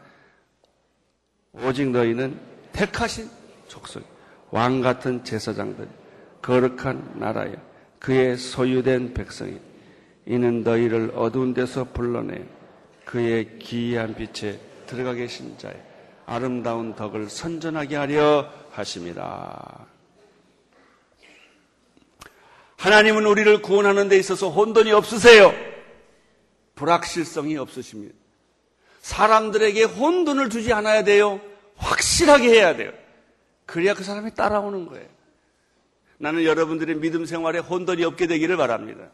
오직 1.52 1.88
너희는 1.90 2.38
택하신 2.72 3.30
족속, 3.68 4.04
왕 4.50 4.80
같은 4.80 5.22
제사장들, 5.24 5.88
거룩한 6.42 7.18
나라여, 7.18 7.54
그의 8.00 8.36
소유된 8.36 9.14
백성이 9.14 9.60
이는 10.26 10.62
너희를 10.62 11.12
어두운 11.14 11.54
데서 11.54 11.84
불러내 11.84 12.44
그의 13.04 13.58
기이한 13.58 14.14
빛에 14.14 14.58
들어가 14.86 15.14
계신 15.14 15.56
자의 15.58 15.80
아름다운 16.26 16.94
덕을 16.94 17.30
선전하게 17.30 17.96
하려 17.96 18.52
하십니다. 18.70 19.86
하나님은 22.76 23.26
우리를 23.26 23.62
구원하는 23.62 24.08
데 24.08 24.18
있어서 24.18 24.50
혼돈이 24.50 24.92
없으세요. 24.92 25.67
불확실성이 26.78 27.56
없으십니다. 27.56 28.14
사람들에게 29.00 29.82
혼돈을 29.82 30.48
주지 30.48 30.72
않아야 30.72 31.02
돼요. 31.02 31.40
확실하게 31.74 32.50
해야 32.50 32.76
돼요. 32.76 32.92
그래야 33.66 33.94
그 33.94 34.04
사람이 34.04 34.34
따라오는 34.34 34.86
거예요. 34.86 35.08
나는 36.18 36.44
여러분들의 36.44 36.96
믿음 36.96 37.26
생활에 37.26 37.58
혼돈이 37.58 38.04
없게 38.04 38.28
되기를 38.28 38.56
바랍니다. 38.56 39.10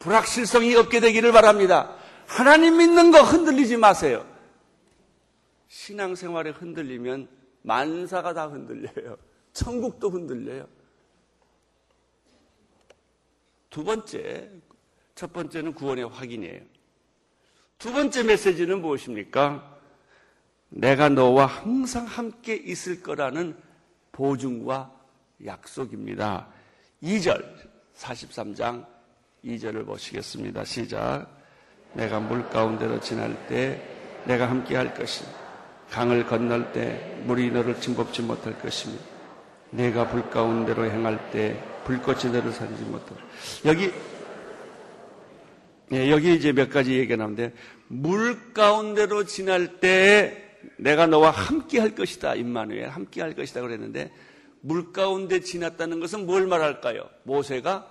불확실성이 0.00 0.74
없게 0.74 0.98
되기를 0.98 1.30
바랍니다. 1.30 1.96
하나님 2.26 2.78
믿는 2.78 3.12
거 3.12 3.22
흔들리지 3.22 3.76
마세요. 3.76 4.26
신앙 5.68 6.16
생활에 6.16 6.50
흔들리면 6.50 7.28
만사가 7.62 8.34
다 8.34 8.48
흔들려요. 8.48 9.16
천국도 9.52 10.10
흔들려요. 10.10 10.66
두 13.70 13.84
번째, 13.84 14.50
첫 15.14 15.32
번째는 15.32 15.74
구원의 15.74 16.08
확인이에요. 16.08 16.71
두 17.82 17.92
번째 17.92 18.22
메시지는 18.22 18.80
무엇입니까? 18.80 19.60
내가 20.68 21.08
너와 21.08 21.46
항상 21.46 22.04
함께 22.04 22.54
있을 22.54 23.02
거라는 23.02 23.56
보증과 24.12 24.92
약속입니다. 25.44 26.46
2절, 27.02 27.44
43장 27.96 28.86
2절을 29.44 29.84
보시겠습니다. 29.84 30.64
시작. 30.64 31.26
내가 31.94 32.20
물 32.20 32.48
가운데로 32.50 33.00
지날 33.00 33.48
때 33.48 33.82
내가 34.26 34.48
함께 34.48 34.76
할 34.76 34.94
것이며 34.94 35.28
강을 35.90 36.28
건널 36.28 36.70
때 36.70 37.20
물이 37.24 37.50
너를 37.50 37.80
침범치 37.80 38.22
못할 38.22 38.56
것이며 38.60 38.94
내가 39.70 40.06
불 40.06 40.30
가운데로 40.30 40.84
행할 40.84 41.32
때 41.32 41.60
불꽃이 41.82 42.32
너를 42.32 42.52
사리지 42.52 42.84
못할 42.84 43.16
여기 43.64 43.92
예, 45.92 46.10
여기 46.10 46.34
이제 46.34 46.52
몇 46.52 46.70
가지 46.70 46.94
얘기가 46.94 47.16
나오는데 47.16 47.52
물 47.86 48.54
가운데로 48.54 49.24
지날 49.24 49.78
때 49.78 50.56
내가 50.78 51.06
너와 51.06 51.30
함께 51.30 51.78
할 51.80 51.94
것이다. 51.94 52.34
임마누엘 52.34 52.88
함께 52.88 53.20
할 53.20 53.34
것이다 53.34 53.60
그랬는데 53.60 54.10
물 54.60 54.92
가운데 54.92 55.40
지났다는 55.40 56.00
것은 56.00 56.24
뭘 56.24 56.46
말할까요? 56.46 57.08
모세가 57.24 57.90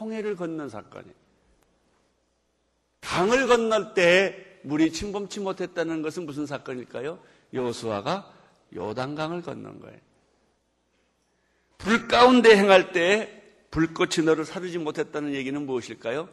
홍해를 0.00 0.36
건넌 0.36 0.70
사건이에요. 0.70 1.14
강을 3.02 3.46
건널 3.48 3.92
때 3.92 4.60
물이 4.62 4.92
침범치 4.92 5.40
못했다는 5.40 6.00
것은 6.00 6.24
무슨 6.24 6.46
사건일까요? 6.46 7.18
요수아가 7.52 8.32
요단강을 8.74 9.42
건넌 9.42 9.80
거예요. 9.80 9.98
불 11.76 12.08
가운데 12.08 12.56
행할 12.56 12.92
때 12.92 13.42
불꽃이 13.70 14.24
너를 14.24 14.44
사르지 14.44 14.78
못했다는 14.78 15.34
얘기는 15.34 15.60
무엇일까요? 15.66 16.28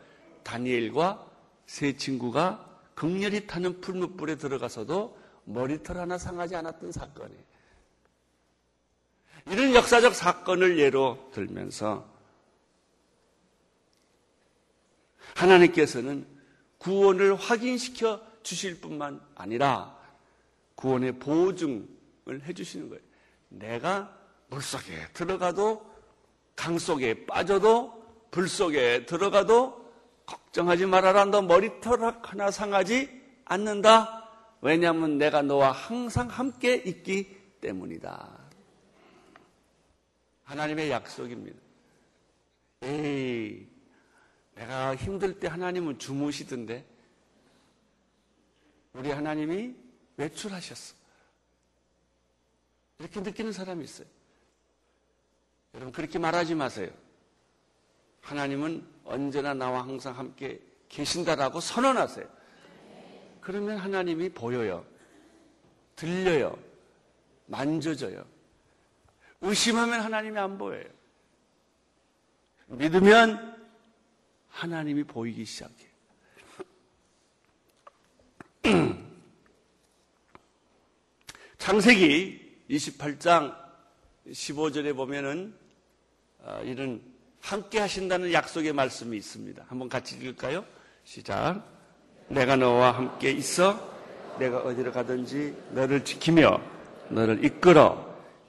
다니엘과 0.49 1.27
세 1.67 1.95
친구가 1.95 2.65
극렬히 2.95 3.45
타는 3.45 3.81
풀무불에 3.81 4.37
들어가서도 4.37 5.17
머리털 5.43 5.97
하나 5.97 6.17
상하지 6.17 6.55
않았던 6.55 6.91
사건이에요. 6.91 7.43
이런 9.51 9.75
역사적 9.75 10.15
사건을 10.15 10.79
예로 10.79 11.29
들면서 11.31 12.07
하나님께서는 15.35 16.27
구원을 16.79 17.35
확인시켜 17.35 18.21
주실 18.41 18.81
뿐만 18.81 19.21
아니라 19.35 19.97
구원의 20.75 21.19
보증을 21.19 22.41
해주시는 22.43 22.89
거예요. 22.89 23.03
내가 23.49 24.17
물 24.47 24.61
속에 24.61 25.07
들어가도 25.13 25.87
강 26.55 26.79
속에 26.79 27.25
빠져도 27.27 27.99
불 28.31 28.49
속에 28.49 29.05
들어가도 29.05 29.78
걱정하지 30.49 30.85
말아라. 30.85 31.25
너 31.25 31.41
머리털 31.41 32.01
하나 32.23 32.51
상하지 32.51 33.09
않는다. 33.45 34.29
왜냐하면 34.61 35.17
내가 35.17 35.41
너와 35.41 35.71
항상 35.71 36.27
함께 36.27 36.75
있기 36.75 37.37
때문이다. 37.61 38.37
하나님의 40.43 40.89
약속입니다. 40.89 41.59
에이, 42.81 43.67
내가 44.55 44.95
힘들 44.95 45.39
때 45.39 45.47
하나님은 45.47 45.99
주무시던데 45.99 46.85
우리 48.93 49.11
하나님이 49.11 49.75
외출하셨어. 50.17 50.95
이렇게 52.97 53.21
느끼는 53.21 53.51
사람이 53.51 53.83
있어요. 53.83 54.07
여러분 55.75 55.93
그렇게 55.93 56.17
말하지 56.17 56.55
마세요. 56.55 56.89
하나님은 58.21 58.85
언제나 59.05 59.53
나와 59.53 59.81
항상 59.81 60.17
함께 60.17 60.61
계신다라고 60.87 61.59
선언하세요. 61.59 62.27
그러면 63.41 63.77
하나님이 63.77 64.29
보여요. 64.29 64.85
들려요. 65.95 66.57
만져져요. 67.47 68.25
의심하면 69.41 70.01
하나님이 70.01 70.37
안 70.37 70.57
보여요. 70.57 70.85
믿으면 72.67 73.57
하나님이 74.49 75.03
보이기 75.03 75.45
시작해요. 75.45 75.89
창세기 81.57 82.65
28장 82.69 83.55
15절에 84.27 84.95
보면은 84.95 85.55
아, 86.43 86.59
이런 86.61 87.01
함께 87.41 87.79
하신다는 87.79 88.33
약속의 88.33 88.73
말씀이 88.73 89.17
있습니다. 89.17 89.63
한번 89.67 89.89
같이 89.89 90.15
읽을까요? 90.17 90.63
시작. 91.03 91.63
내가 92.27 92.55
너와 92.55 92.91
함께 92.91 93.31
있어 93.31 93.97
내가 94.37 94.59
어디로 94.59 94.91
가든지 94.91 95.55
너를 95.71 96.03
지키며 96.05 96.61
너를 97.09 97.43
이끌어 97.43 98.07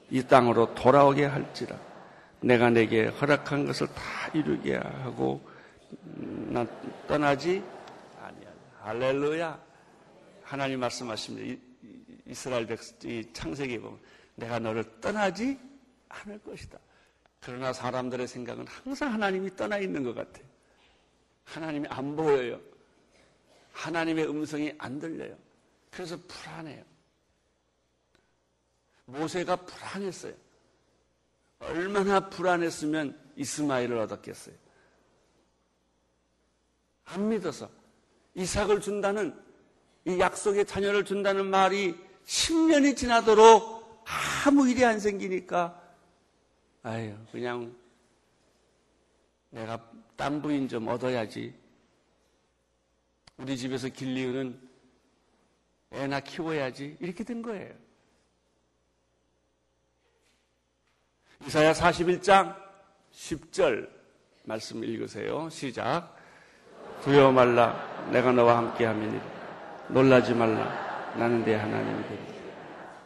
이 0.09 0.21
땅으로 0.21 0.75
돌아오게 0.75 1.25
할지라 1.25 1.75
내가 2.41 2.69
내게 2.69 3.07
허락한 3.07 3.65
것을 3.65 3.87
다 3.87 4.03
이루게 4.33 4.75
하고 4.75 5.41
난 6.15 6.67
떠나지 7.07 7.63
아니야. 8.21 8.49
할렐루야. 8.81 9.59
하나님 10.43 10.79
말씀하십니다. 10.79 11.61
이스라엘 12.27 12.65
백이 12.65 13.31
창세기 13.33 13.79
보면 13.79 13.99
내가 14.35 14.59
너를 14.59 14.83
떠나지 14.99 15.57
않을 16.09 16.39
것이다. 16.39 16.79
그러나 17.43 17.73
사람들의 17.73 18.27
생각은 18.27 18.67
항상 18.67 19.13
하나님이 19.13 19.55
떠나 19.55 19.79
있는 19.79 20.03
것 20.03 20.13
같아요. 20.13 20.45
하나님이 21.43 21.87
안 21.89 22.15
보여요. 22.15 22.61
하나님의 23.73 24.29
음성이 24.29 24.73
안 24.77 24.99
들려요. 24.99 25.35
그래서 25.89 26.17
불안해요. 26.27 26.83
모세가 29.05 29.55
불안했어요. 29.55 30.33
얼마나 31.59 32.29
불안했으면 32.29 33.19
이스마엘을 33.35 33.97
얻었겠어요. 33.97 34.55
안 37.05 37.27
믿어서 37.27 37.69
이삭을 38.35 38.81
준다는 38.81 39.37
이 40.05 40.19
약속의 40.19 40.65
자녀를 40.65 41.05
준다는 41.05 41.47
말이 41.47 41.95
10년이 42.25 42.95
지나도록 42.95 44.03
아무 44.45 44.69
일이 44.69 44.85
안 44.85 44.99
생기니까 44.99 45.80
아유 46.83 47.15
그냥 47.31 47.75
내가 49.51 49.79
딴 50.15 50.41
부인 50.41 50.67
좀 50.67 50.87
얻어야지. 50.87 51.53
우리 53.37 53.57
집에서 53.57 53.89
길리우는 53.89 54.59
애나 55.91 56.21
키워야지. 56.21 56.97
이렇게 56.99 57.23
된 57.23 57.41
거예요. 57.41 57.73
이사야 61.45 61.73
41장 61.73 62.55
10절 63.11 63.89
말씀 64.43 64.83
읽으세요. 64.83 65.49
시작. 65.49 66.15
두려워 67.03 67.31
말라. 67.31 68.09
내가 68.11 68.31
너와 68.31 68.57
함께 68.57 68.85
함이니. 68.85 69.19
놀라지 69.89 70.33
말라. 70.33 71.13
나는 71.17 71.43
내 71.43 71.55
하나님이 71.55 72.03
되리 72.07 72.19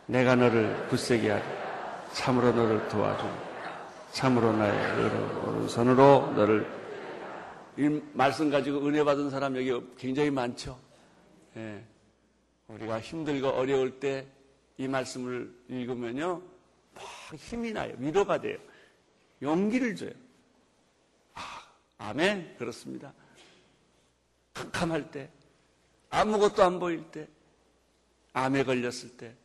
내가 0.07 0.35
너를 0.35 0.87
굳세게 0.89 1.31
하리. 1.31 1.43
참으로 2.13 2.51
너를 2.51 2.87
도와주리 2.87 3.44
참으로 4.15 4.53
나의 4.53 5.43
오른손으로 5.45 6.31
너를 6.35 6.65
이 7.77 8.01
말씀 8.13 8.49
가지고 8.49 8.87
은혜 8.87 9.03
받은 9.03 9.29
사람 9.29 9.55
여기 9.57 9.85
굉장히 9.97 10.31
많죠. 10.31 10.79
예. 11.57 11.83
우리가 12.67 13.01
힘들고 13.01 13.49
어려울 13.49 13.99
때 13.99 14.25
이 14.77 14.87
말씀을 14.87 15.53
읽으면요 15.69 16.41
막 16.93 17.03
힘이 17.35 17.71
나요. 17.71 17.93
위로가 17.97 18.39
돼요. 18.39 18.57
용기를 19.41 19.95
줘요. 19.95 20.11
아, 21.33 21.41
아멘. 21.97 22.55
그렇습니다. 22.57 23.13
캄캄할 24.53 25.11
때, 25.11 25.29
아무것도 26.09 26.63
안 26.63 26.79
보일 26.79 27.11
때, 27.11 27.27
암에 28.31 28.63
걸렸을 28.63 29.17
때, 29.17 29.35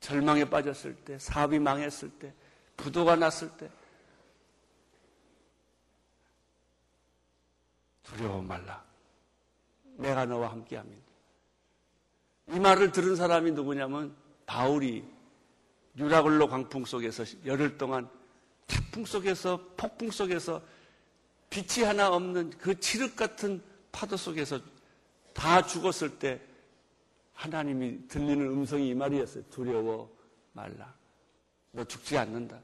절망에 0.00 0.44
빠졌을 0.44 0.94
때, 0.96 1.18
사업이 1.18 1.58
망했을 1.58 2.10
때, 2.10 2.34
부도가 2.82 3.16
났을 3.16 3.48
때, 3.56 3.70
두려워 8.02 8.42
말라. 8.42 8.82
내가 9.96 10.24
너와 10.24 10.50
함께 10.50 10.76
합니다. 10.76 11.02
이 12.48 12.58
말을 12.58 12.90
들은 12.90 13.14
사람이 13.16 13.52
누구냐면 13.52 14.16
바울이 14.46 15.04
유라굴로 15.96 16.48
광풍 16.48 16.84
속에서 16.84 17.24
열흘 17.44 17.76
동안 17.78 18.08
태풍 18.66 19.04
속에서 19.04 19.60
폭풍 19.76 20.10
속에서 20.10 20.62
빛이 21.50 21.84
하나 21.84 22.08
없는 22.08 22.50
그 22.50 22.78
칠흑 22.78 23.14
같은 23.14 23.62
파도 23.92 24.16
속에서 24.16 24.60
다 25.34 25.64
죽었을 25.64 26.18
때 26.18 26.40
하나님이 27.34 28.08
들리는 28.08 28.46
음성이 28.46 28.88
이 28.88 28.94
말이었어요. 28.94 29.44
두려워 29.50 30.10
말라. 30.52 30.94
너 31.72 31.84
죽지 31.84 32.18
않는다. 32.18 32.60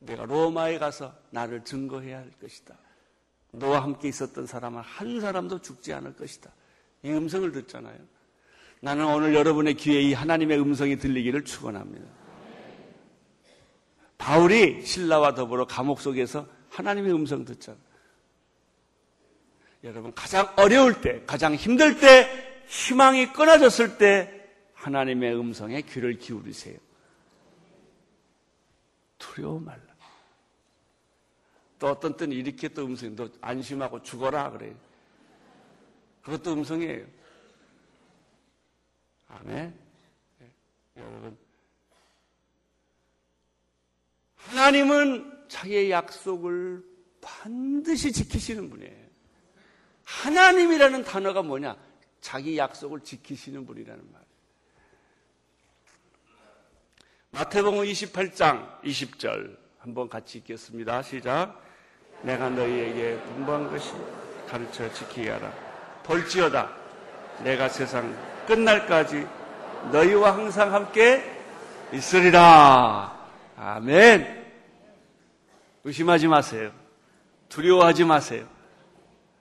내가 0.00 0.24
로마에 0.24 0.78
가서 0.78 1.14
나를 1.30 1.64
증거해야 1.64 2.18
할 2.18 2.30
것이다. 2.40 2.76
너와 3.52 3.82
함께 3.82 4.08
있었던 4.08 4.46
사람은 4.46 4.80
한 4.80 5.20
사람도 5.20 5.60
죽지 5.60 5.92
않을 5.92 6.16
것이다. 6.16 6.50
이 7.02 7.10
음성을 7.10 7.50
듣잖아요. 7.52 7.98
나는 8.80 9.06
오늘 9.06 9.34
여러분의 9.34 9.74
귀에 9.74 10.00
이 10.00 10.12
하나님의 10.12 10.58
음성이 10.60 10.96
들리기를 10.96 11.44
축원합니다. 11.44 12.06
바울이 14.16 14.84
신라와 14.84 15.34
더불어 15.34 15.66
감옥 15.66 16.00
속에서 16.00 16.46
하나님의 16.70 17.12
음성 17.12 17.44
듣잖아요. 17.44 17.82
여러분 19.84 20.14
가장 20.14 20.52
어려울 20.56 21.00
때, 21.00 21.22
가장 21.26 21.54
힘들 21.54 21.98
때, 22.00 22.64
희망이 22.66 23.32
끊어졌을 23.32 23.98
때 23.98 24.48
하나님의 24.74 25.38
음성에 25.38 25.82
귀를 25.82 26.18
기울이세요. 26.18 26.78
두려워 29.18 29.58
말라. 29.58 29.89
또 31.80 31.88
어떤 31.88 32.14
때는 32.14 32.36
이렇게 32.36 32.68
또 32.68 32.84
음성이 32.84 33.16
너 33.16 33.28
안심하고 33.40 34.02
죽어라 34.02 34.50
그래요. 34.50 34.76
그것도 36.22 36.52
음성이에요. 36.52 37.06
아멘. 39.28 39.74
네. 40.38 40.50
여러분 40.98 41.38
하나님은 44.36 45.48
자기의 45.48 45.90
약속을 45.90 46.84
반드시 47.22 48.12
지키시는 48.12 48.68
분이에요. 48.68 49.10
하나님이라는 50.04 51.04
단어가 51.04 51.42
뭐냐? 51.42 51.76
자기 52.20 52.58
약속을 52.58 53.00
지키시는 53.00 53.64
분이라는 53.64 54.12
말. 54.12 54.22
마태복음 57.30 57.84
28장 57.84 58.82
20절 58.82 59.56
한번 59.78 60.10
같이 60.10 60.38
읽겠습니다. 60.38 61.02
시작. 61.02 61.69
내가 62.22 62.48
너희에게 62.50 63.18
분부한 63.18 63.70
것이 63.70 63.92
가르쳐 64.48 64.92
지키게 64.92 65.30
하라. 65.30 65.52
볼지어다. 66.02 66.68
내가 67.42 67.68
세상 67.68 68.14
끝날까지 68.46 69.26
너희와 69.92 70.36
항상 70.36 70.74
함께 70.74 71.22
있으리라. 71.92 73.16
아멘. 73.56 74.40
의심하지 75.84 76.28
마세요. 76.28 76.70
두려워하지 77.48 78.04
마세요. 78.04 78.46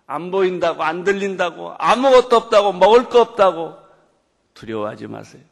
안 0.08 0.32
보인다고, 0.32 0.82
안 0.84 1.04
들린다고, 1.04 1.76
아무것도 1.78 2.36
없다고, 2.36 2.74
먹을 2.74 3.10
거 3.10 3.22
없다고 3.22 3.76
두려워하지 4.56 5.08
마세요. 5.08 5.44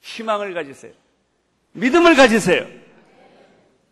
희망을 0.00 0.52
가지세요. 0.54 0.92
믿음을 1.72 2.16
가지세요. 2.16 2.66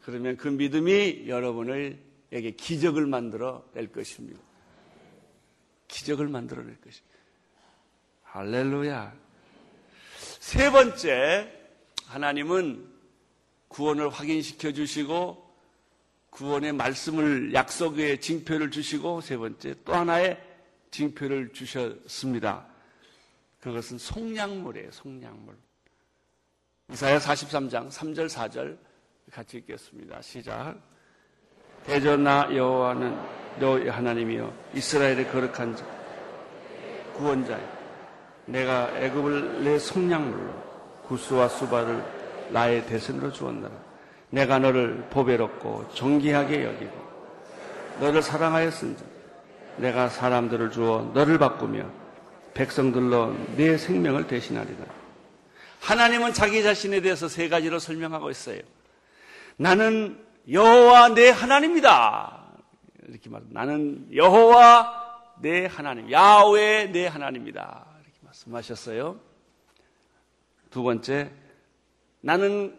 그러면 0.05 0.37
그 0.37 0.49
믿음이 0.49 1.25
여러분을 1.29 1.99
에게 2.33 2.53
기적을 2.53 3.07
만들어 3.07 3.63
낼 3.75 3.93
것입니다. 3.93 4.41
기적을 5.87 6.29
만들어 6.29 6.63
낼 6.63 6.81
것입니다. 6.81 7.19
할렐루야. 8.23 9.15
세 10.41 10.71
번째, 10.71 11.53
하나님은 12.07 12.91
구원을 13.69 14.09
확인시켜 14.09 14.73
주시고 14.73 15.51
구원의 16.31 16.73
말씀을 16.73 17.53
약속의 17.53 18.23
징표를 18.23 18.71
주시고 18.71 19.21
세 19.21 19.37
번째 19.37 19.75
또 19.85 19.95
하나의 19.95 20.43
징표를 20.91 21.53
주셨습니다. 21.53 22.67
그것은 23.61 23.99
속량물이에요. 23.99 24.91
속량물. 24.91 25.57
이사야 26.91 27.19
43장 27.19 27.91
3절 27.91 28.29
4절 28.29 28.79
같이 29.31 29.59
읽겠습니다. 29.59 30.21
시작. 30.23 30.92
대전나 31.87 32.49
여호와는 32.55 33.17
너 33.59 33.79
하나님이여 33.91 34.53
이스라엘의 34.75 35.31
거룩한 35.31 35.77
자 35.77 35.85
구원자여 37.15 37.61
내가 38.47 38.91
애굽을 38.99 39.65
내 39.65 39.79
속량물로 39.79 40.63
구스와 41.07 41.49
수바를 41.49 42.03
나의 42.51 42.87
대선으로 42.87 43.33
주었노라. 43.33 43.73
내가 44.31 44.59
너를 44.59 45.05
보배롭고 45.11 45.91
존귀하게 45.93 46.65
여기고 46.65 46.93
너를 48.01 48.23
사랑하였은지 48.23 49.05
내가 49.77 50.09
사람들을 50.09 50.71
주어 50.71 51.11
너를 51.15 51.39
바꾸며 51.39 51.85
백성들로 52.55 53.35
내 53.57 53.77
생명을 53.77 54.27
대신하리라. 54.27 54.85
하나님은 55.81 56.33
자기 56.33 56.63
자신에 56.63 57.01
대해서 57.01 57.29
세 57.29 57.49
가지로 57.49 57.79
설명하고 57.79 58.31
있어요. 58.31 58.61
나는 59.57 60.19
여호와 60.51 61.11
내 61.11 61.31
하나님이다. 61.31 62.43
이렇게 63.09 63.31
말. 63.31 63.43
나는 63.51 64.09
여호와 64.15 65.37
내 65.41 65.67
하나님, 65.67 66.11
야훼 66.11 66.87
내 66.93 67.07
하나님이다. 67.07 67.87
이렇게 68.03 68.19
말씀하셨어요. 68.23 69.21
두 70.71 70.83
번째, 70.83 71.31
나는 72.21 72.79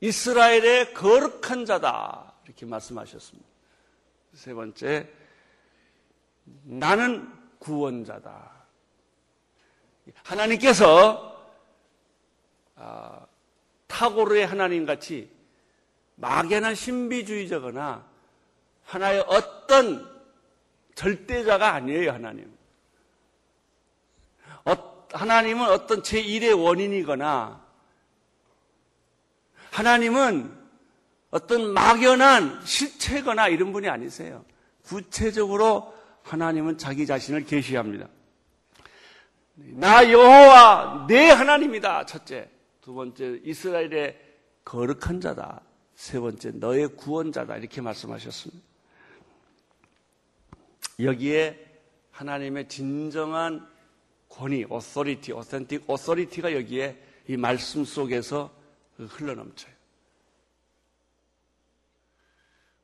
이스라엘의 0.00 0.94
거룩한 0.94 1.64
자다. 1.64 2.32
이렇게 2.44 2.66
말씀하셨습니다. 2.66 3.48
세 4.34 4.54
번째, 4.54 5.08
나는 6.64 7.32
구원자다. 7.58 8.50
하나님께서 10.24 11.30
아, 12.74 13.26
타고르의 13.86 14.46
하나님 14.46 14.84
같이 14.86 15.30
막연한 16.22 16.76
신비주의자거나 16.76 18.06
하나의 18.84 19.24
어떤 19.26 20.08
절대자가 20.94 21.74
아니에요, 21.74 22.12
하나님. 22.12 22.48
어, 24.64 25.06
하나님은 25.12 25.68
어떤 25.68 26.02
제1의 26.02 26.62
원인이거나 26.62 27.60
하나님은 29.72 30.56
어떤 31.32 31.72
막연한 31.72 32.64
실체거나 32.64 33.48
이런 33.48 33.72
분이 33.72 33.88
아니세요. 33.88 34.44
구체적으로 34.84 35.92
하나님은 36.22 36.78
자기 36.78 37.04
자신을 37.04 37.46
계시합니다. 37.46 38.06
나 39.54 40.08
여호와 40.08 41.06
내 41.08 41.30
하나님이다. 41.30 42.06
첫째. 42.06 42.48
두 42.80 42.94
번째 42.94 43.40
이스라엘의 43.42 44.20
거룩한 44.64 45.20
자다. 45.20 45.62
세 46.02 46.18
번째, 46.18 46.50
너의 46.50 46.88
구원자다. 46.96 47.58
이렇게 47.58 47.80
말씀하셨습니다. 47.80 48.60
여기에 50.98 51.80
하나님의 52.10 52.68
진정한 52.68 53.70
권위, 54.28 54.66
authority, 54.68 55.38
authentic 55.38 55.86
authority가 55.88 56.54
여기에 56.54 57.00
이 57.28 57.36
말씀 57.36 57.84
속에서 57.84 58.52
흘러넘쳐요. 58.98 59.72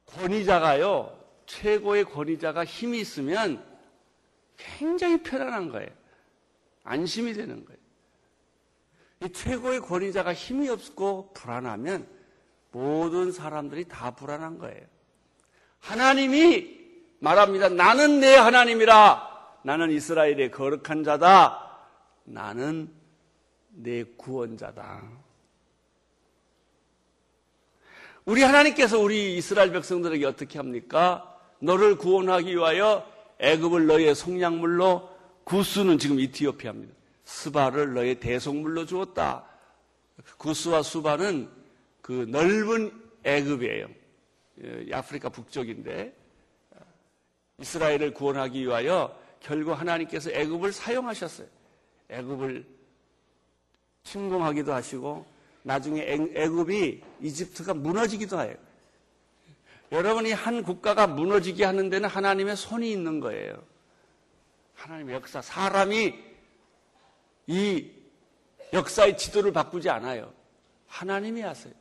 권위자가요, 0.07 1.21
최고의 1.47 2.05
권위자가 2.05 2.65
힘이 2.65 3.01
있으면 3.01 3.67
굉장히 4.57 5.25
편안한 5.25 5.71
거예요. 5.71 5.91
안심이 6.85 7.33
되는 7.33 7.65
거예요. 7.65 7.81
이 9.25 9.33
최고의 9.33 9.81
권위자가 9.81 10.33
힘이 10.33 10.69
없고 10.69 11.33
불안하면 11.33 12.18
모든 12.79 13.33
사람들이 13.33 13.87
다 13.89 14.13
불안한 14.13 14.59
거예요. 14.59 14.87
하나님이 15.81 16.79
말합니다. 17.19 17.69
나는 17.69 18.21
내 18.21 18.37
하나님이라. 18.37 19.59
나는 19.65 19.91
이스라엘의 19.91 20.53
거룩한 20.53 21.03
자다. 21.03 21.77
나는 22.23 22.89
내 23.71 24.05
구원자다. 24.05 25.03
우리 28.27 28.43
하나님께서 28.43 29.01
우리 29.01 29.37
이스라엘 29.37 29.73
백성들에게 29.73 30.25
어떻게 30.25 30.59
합니까? 30.59 31.37
너를 31.59 31.97
구원하기 31.97 32.55
위하여 32.55 33.05
애굽을 33.41 33.87
너의 33.87 34.15
속량물로 34.15 35.17
구스는 35.43 35.99
지금 35.99 36.21
이티오피아입니다. 36.21 36.95
스바를 37.25 37.95
너의 37.95 38.21
대속물로 38.21 38.87
주었다. 38.87 39.45
구스와 40.37 40.83
수바는 40.83 41.58
그 42.09 42.25
넓은 42.27 42.91
애굽이에요. 43.23 43.87
예, 44.65 44.95
아프리카 44.95 45.29
북쪽인데 45.29 46.17
이스라엘을 47.59 48.15
구원하기 48.15 48.63
위하여 48.63 49.15
결국 49.41 49.73
하나님께서 49.73 50.31
애굽을 50.31 50.73
사용하셨어요. 50.73 51.47
애굽을 52.09 52.67
침공하기도 54.05 54.73
하시고 54.73 55.27
나중에 55.65 56.01
애굽이 56.35 57.03
이집트가 57.21 57.75
무너지기도 57.75 58.41
해요. 58.41 58.55
여러분이 59.93 60.33
한 60.33 60.63
국가가 60.63 61.07
무너지게 61.07 61.63
하는 61.67 61.91
데는 61.91 62.09
하나님의 62.09 62.57
손이 62.57 62.91
있는 62.91 63.21
거예요. 63.21 63.63
하나님의 64.77 65.15
역사, 65.15 65.43
사람이 65.43 66.15
이 67.49 67.91
역사의 68.73 69.19
지도를 69.19 69.53
바꾸지 69.53 69.91
않아요. 69.91 70.33
하나님이 70.87 71.43
하세요. 71.43 71.75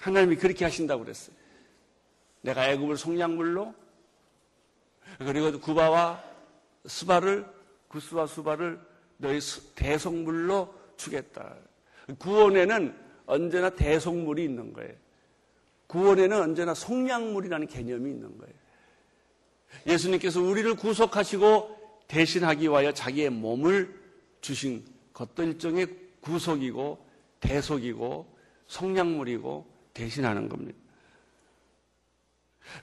하나님이 0.00 0.36
그렇게 0.36 0.64
하신다고 0.64 1.04
그랬어요. 1.04 1.36
내가 2.40 2.68
애굽을 2.70 2.96
속량물로 2.96 3.74
그리고 5.18 5.60
구바와 5.60 6.24
수바를 6.86 7.46
구스와 7.88 8.26
수바를 8.26 8.80
너희 9.18 9.38
대속물로 9.74 10.74
주겠다. 10.96 11.54
구원에는 12.18 12.96
언제나 13.26 13.70
대속물이 13.70 14.42
있는 14.42 14.72
거예요. 14.72 14.94
구원에는 15.86 16.40
언제나 16.40 16.72
속량물이라는 16.72 17.66
개념이 17.66 18.10
있는 18.10 18.38
거예요. 18.38 18.54
예수님께서 19.86 20.40
우리를 20.40 20.74
구속하시고 20.76 21.78
대신하기 22.08 22.62
위하여 22.68 22.92
자기의 22.92 23.30
몸을 23.30 24.00
주신 24.40 24.84
것도 25.12 25.42
일종의 25.42 25.86
구속이고 26.20 27.06
대속이고 27.40 28.26
속량물이고 28.66 29.79
대신하는 29.94 30.48
겁니다. 30.48 30.78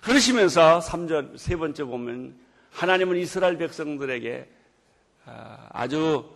그러시면서 0.02 0.80
3절 0.80 1.38
세 1.38 1.56
번째 1.56 1.84
보면 1.86 2.40
하나님은 2.72 3.18
이스라엘 3.18 3.58
백성들에게 3.58 4.50
아, 5.26 5.70
아주 5.72 6.34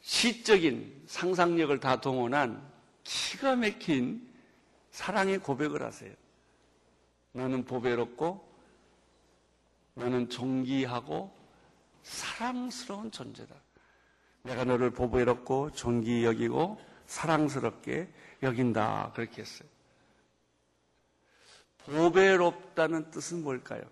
시적인 0.00 1.04
상상력을 1.06 1.78
다 1.80 2.00
동원한 2.00 2.62
기가 3.04 3.56
막힌 3.56 4.26
사랑의 4.90 5.38
고백을 5.38 5.82
하세요. 5.82 6.12
너는 7.32 7.64
보배롭고 7.64 8.48
너는 9.94 10.28
존귀하고 10.28 11.32
사랑스러운 12.02 13.10
존재다. 13.10 13.54
내가 14.42 14.64
너를 14.64 14.90
보배롭고 14.90 15.72
존귀 15.72 16.24
여기고 16.24 16.80
사랑스럽게 17.06 18.08
여긴다. 18.42 19.12
그렇게 19.14 19.42
했어요. 19.42 19.68
보배롭다는 21.84 23.10
뜻은 23.10 23.42
뭘까요? 23.42 23.82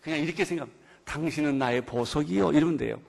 그냥 0.00 0.20
이렇게 0.20 0.44
생각, 0.44 0.68
당신은 1.04 1.58
나의 1.58 1.84
보석이요. 1.84 2.52
이러면 2.52 2.76
돼요. 2.76 3.00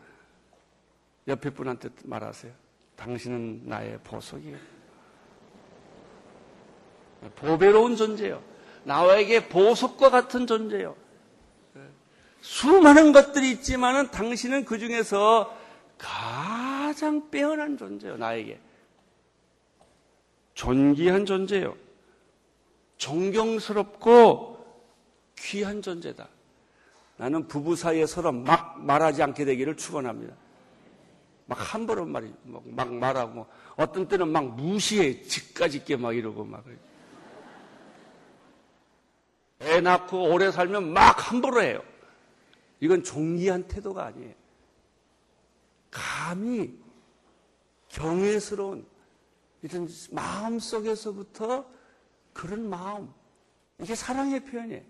옆에 1.28 1.52
분한테 1.52 1.90
말하세요. 2.04 2.52
당신은 2.96 3.64
나의 3.66 4.00
보석이요. 4.04 4.58
보배로운 7.36 7.96
존재요. 7.96 8.44
나에게 8.84 9.48
보석과 9.48 10.10
같은 10.10 10.48
존재요. 10.48 10.96
수많은 12.42 13.12
것들이 13.12 13.52
있지만은 13.52 14.10
당신은 14.10 14.66
그 14.66 14.80
중에서 14.80 15.56
가장 16.00 17.30
빼어난 17.30 17.78
존재요, 17.78 18.18
나에게. 18.18 18.60
존귀한 20.62 21.26
존재요. 21.26 21.76
존경스럽고 22.98 24.64
귀한 25.36 25.82
존재다. 25.82 26.28
나는 27.18 27.48
부부 27.48 27.76
사이에 27.76 28.06
서로 28.06 28.32
막 28.32 28.80
말하지 28.80 29.24
않게 29.24 29.44
되기를 29.44 29.76
축원합니다. 29.76 30.36
막 31.48 31.74
함부로 31.74 32.06
말이 32.06 32.32
막, 32.44 32.62
막 32.68 32.94
말하고 32.94 33.34
뭐 33.34 33.50
어떤 33.76 34.08
때는 34.08 34.28
막 34.28 34.56
무시해 34.56 35.24
집까지 35.24 35.78
있게 35.78 35.96
막 35.98 36.16
이러고 36.16 36.46
막 36.46 36.64
애 39.62 39.80
낳고 39.80 40.32
오래 40.32 40.52
살면 40.52 40.92
막 40.92 41.32
함부로 41.32 41.62
해요. 41.62 41.84
이건 42.80 43.04
종기한 43.04 43.68
태도가 43.68 44.06
아니에요. 44.06 44.34
감히 45.92 46.76
경외스러운 47.90 48.91
이런 49.62 49.88
마음 50.12 50.60
속에서부터 50.60 51.66
그런 52.34 52.70
마음 52.70 53.14
이게 53.80 53.96
사랑의 53.96 54.44
표현이에요. 54.46 54.84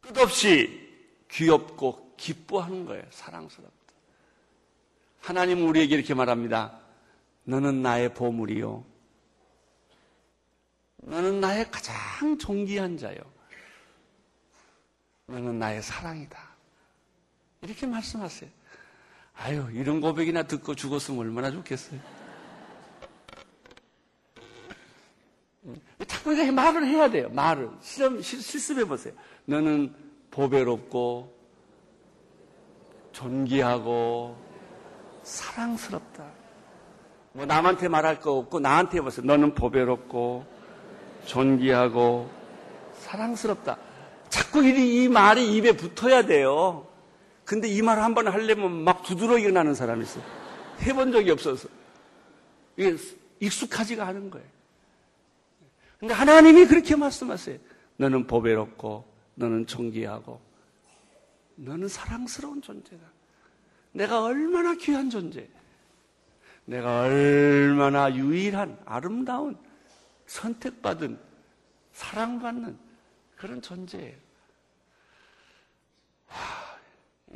끝없이 0.00 0.84
귀엽고 1.30 2.14
기뻐하는 2.16 2.84
거예요. 2.84 3.04
사랑스럽다. 3.10 3.74
하나님은 5.20 5.66
우리에게 5.66 5.94
이렇게 5.96 6.14
말합니다. 6.14 6.80
너는 7.44 7.82
나의 7.82 8.12
보물이요. 8.14 8.84
너는 10.98 11.40
나의 11.40 11.70
가장 11.70 12.38
존귀한 12.38 12.98
자요. 12.98 13.18
너는 15.26 15.58
나의 15.58 15.82
사랑이다. 15.82 16.54
이렇게 17.62 17.86
말씀하세요. 17.86 18.50
아유, 19.36 19.66
이런 19.72 20.00
고백이나 20.00 20.44
듣고 20.44 20.74
죽었으면 20.74 21.20
얼마나 21.20 21.50
좋겠어요. 21.50 21.98
자꾸 26.06 26.34
이렇게 26.34 26.50
말을 26.50 26.86
해야 26.86 27.10
돼요. 27.10 27.28
말을. 27.30 27.70
실험, 27.80 28.20
실습해 28.22 28.84
보세요. 28.84 29.14
너는 29.44 29.94
보배롭고, 30.30 31.34
존귀하고, 33.12 34.36
사랑스럽다. 35.22 36.24
뭐 37.32 37.46
남한테 37.46 37.88
말할 37.88 38.20
거 38.20 38.32
없고 38.32 38.60
나한테 38.60 38.98
해보세요. 38.98 39.26
너는 39.26 39.54
보배롭고, 39.54 40.44
존귀하고, 41.26 42.30
사랑스럽다. 43.00 43.78
자꾸 44.28 44.64
이, 44.64 45.04
이 45.04 45.08
말이 45.08 45.56
입에 45.56 45.72
붙어야 45.72 46.26
돼요. 46.26 46.86
근데 47.44 47.68
이 47.68 47.82
말을 47.82 48.02
한 48.02 48.14
번 48.14 48.28
하려면 48.28 48.84
막 48.84 49.02
두드러기가 49.02 49.50
나는 49.50 49.74
사람이 49.74 50.02
있어요. 50.02 50.24
해본 50.80 51.12
적이 51.12 51.30
없어서. 51.32 51.68
이게 52.76 52.96
익숙하지가 53.40 54.06
않은 54.06 54.30
거예요. 54.30 54.46
근데 55.98 56.14
하나님이 56.14 56.66
그렇게 56.66 56.96
말씀하세요. 56.96 57.58
너는 57.96 58.26
보배롭고, 58.26 59.04
너는 59.36 59.66
존귀하고, 59.66 60.40
너는 61.56 61.88
사랑스러운 61.88 62.60
존재다. 62.60 63.02
내가 63.92 64.24
얼마나 64.24 64.74
귀한 64.74 65.08
존재. 65.08 65.48
내가 66.64 67.02
얼마나 67.02 68.12
유일한, 68.14 68.78
아름다운, 68.84 69.56
선택받은, 70.26 71.18
사랑받는 71.92 72.76
그런 73.36 73.62
존재예요. 73.62 74.16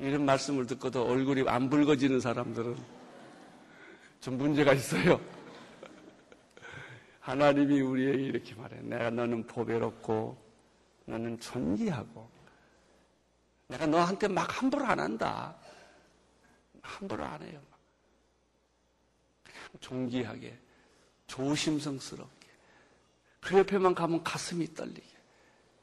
이런 0.00 0.24
말씀을 0.24 0.66
듣고도 0.66 1.06
얼굴이 1.06 1.48
안 1.48 1.68
붉어지는 1.68 2.20
사람들은 2.20 2.76
좀 4.20 4.38
문제가 4.38 4.72
있어요. 4.72 5.20
하나님이 7.20 7.80
우리에게 7.80 8.22
이렇게 8.22 8.54
말해. 8.54 8.80
내가 8.82 9.10
너는 9.10 9.46
보배롭고, 9.46 10.36
너는 11.06 11.40
존귀하고, 11.40 12.30
내가 13.66 13.86
너한테 13.86 14.28
막 14.28 14.62
함부로 14.62 14.84
안 14.84 15.00
한다. 15.00 15.56
함부로 16.80 17.24
안 17.24 17.42
해요. 17.42 17.60
존귀하게, 19.80 20.56
조심성스럽게. 21.26 22.48
그 23.40 23.58
옆에만 23.58 23.94
가면 23.94 24.22
가슴이 24.22 24.74
떨리게. 24.74 25.18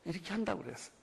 이렇게 0.06 0.32
한다고 0.32 0.64
그랬어요. 0.64 0.95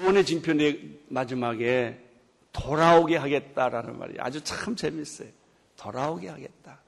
구원의 0.00 0.24
징표의 0.24 0.80
마지막에 1.08 1.98
돌아오게 2.52 3.16
하겠다라는 3.18 3.98
말이 3.98 4.14
아주 4.18 4.42
참 4.42 4.74
재밌어요. 4.74 5.28
돌아오게 5.76 6.28
하겠다. 6.28 6.80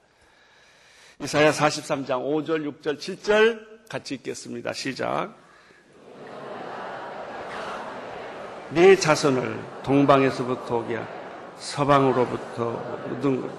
이사야 1.21 1.51
43장 1.51 2.07
5절, 2.07 2.81
6절, 2.81 2.97
7절 2.97 3.87
같이 3.87 4.15
읽겠습니다. 4.15 4.73
시작. 4.73 5.35
네 8.71 8.95
자손을 8.95 9.59
동방에서부터 9.83 10.77
오게 10.77 10.99
서방으로부터 11.57 12.71
얻은 13.11 13.41
것. 13.41 13.51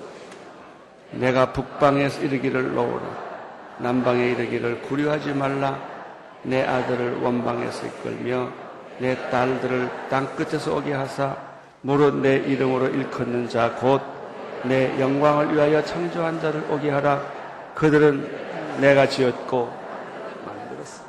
내가 1.13 1.53
북방에 1.53 2.09
이르기를 2.23 2.75
놓으라. 2.75 3.79
남방에 3.79 4.33
이르기를 4.33 4.83
구려하지 4.83 5.33
말라. 5.33 5.81
내 6.43 6.63
아들을 6.63 7.21
원방에서 7.21 7.87
이끌며 7.87 8.64
내 8.99 9.15
딸들을 9.31 10.09
땅 10.09 10.35
끝에서 10.37 10.77
오게 10.77 10.93
하사 10.93 11.37
무릇 11.83 12.15
내 12.17 12.37
이름으로 12.37 12.89
일컫는 12.89 13.49
자 13.49 13.77
곧 13.77 14.15
내 14.65 14.99
영광을 14.99 15.55
위하여 15.55 15.85
창조한 15.85 16.41
자를 16.41 16.71
오게 16.71 16.89
하라. 16.89 17.23
그들은 17.75 18.81
내가 18.81 19.07
지었고 19.07 19.71
만들었어 20.47 21.05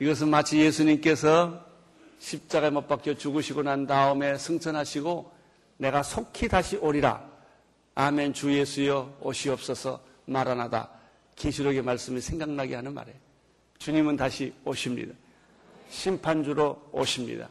이것은 0.00 0.28
마치 0.28 0.58
예수님께서 0.58 1.62
십자가에 2.18 2.70
못 2.70 2.88
박혀 2.88 3.14
죽으시고 3.14 3.62
난 3.62 3.86
다음에 3.86 4.38
승천하시고 4.38 5.32
내가 5.76 6.02
속히 6.02 6.48
다시 6.48 6.76
오리라. 6.76 7.22
아멘 7.94 8.32
주 8.32 8.54
예수여 8.56 9.18
오시옵소서 9.20 10.00
말하나다. 10.24 10.88
계시록의 11.36 11.82
말씀이 11.82 12.20
생각나게 12.20 12.74
하는 12.74 12.94
말이에요 12.94 13.16
주님은 13.78 14.16
다시 14.16 14.52
오십니다 14.64 15.14
심판주로 15.90 16.88
오십니다. 16.92 17.48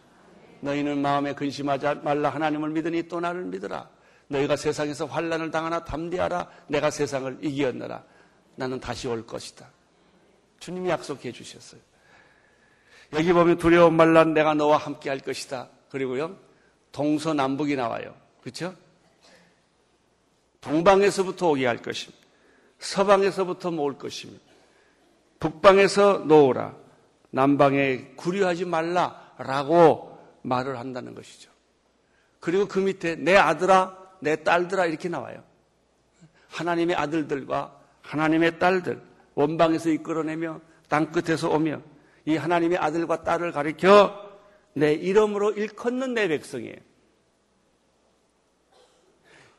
너희는 0.62 0.98
마음에 0.98 1.34
근심하지 1.34 1.86
말라 2.02 2.30
하나님을 2.30 2.70
믿으니 2.70 3.08
또 3.08 3.20
나를 3.20 3.44
믿으라. 3.46 3.90
너희가 4.28 4.56
세상에서 4.56 5.06
환란을 5.06 5.52
당하나 5.52 5.84
담대하라. 5.84 6.50
내가 6.68 6.90
세상을 6.90 7.40
이기었느라. 7.42 8.04
나는 8.56 8.80
다시 8.80 9.08
올 9.08 9.26
것이다. 9.26 9.70
주님이 10.60 10.90
약속해 10.90 11.32
주셨어요. 11.32 11.82
여기 13.14 13.34
보면 13.34 13.58
두려움 13.58 13.96
말라 13.96 14.24
내가 14.24 14.54
너와 14.54 14.78
함께 14.78 15.10
할 15.10 15.20
것이다. 15.20 15.70
그리고요. 15.90 16.38
동서남북이 16.92 17.76
나와요. 17.76 18.16
그렇죠? 18.42 18.76
동방에서부터 20.62 21.50
오게 21.50 21.66
할 21.66 21.78
것입니다. 21.82 22.20
서방에서부터 22.80 23.72
모을 23.72 23.98
것입니다. 23.98 24.44
북방에서 25.40 26.20
놓으라. 26.28 26.76
남방에 27.32 28.14
구려하지 28.16 28.66
말라라고 28.66 30.18
말을 30.42 30.80
한다는 30.80 31.16
것이죠. 31.16 31.52
그리고 32.40 32.68
그 32.68 32.80
밑에 32.80 33.16
내 33.16 33.36
아들아, 33.36 33.98
내 34.22 34.44
딸들아 34.44 34.86
이렇게 34.86 35.10
나와요. 35.10 35.44
하나님의 36.50 36.96
아들들과 36.96 37.80
하나님의 38.02 38.60
딸들 38.60 39.02
원방에서 39.36 39.90
이끌어내며 39.90 40.62
땅 40.88 41.12
끝에서 41.12 41.50
오며 41.50 41.82
이 42.26 42.36
하나님의 42.36 42.78
아들과 42.78 43.24
딸을 43.24 43.52
가리켜 43.52 44.30
내 44.74 44.94
이름으로 44.94 45.52
일컫는 45.52 46.14
내 46.14 46.28
백성이에요. 46.28 46.76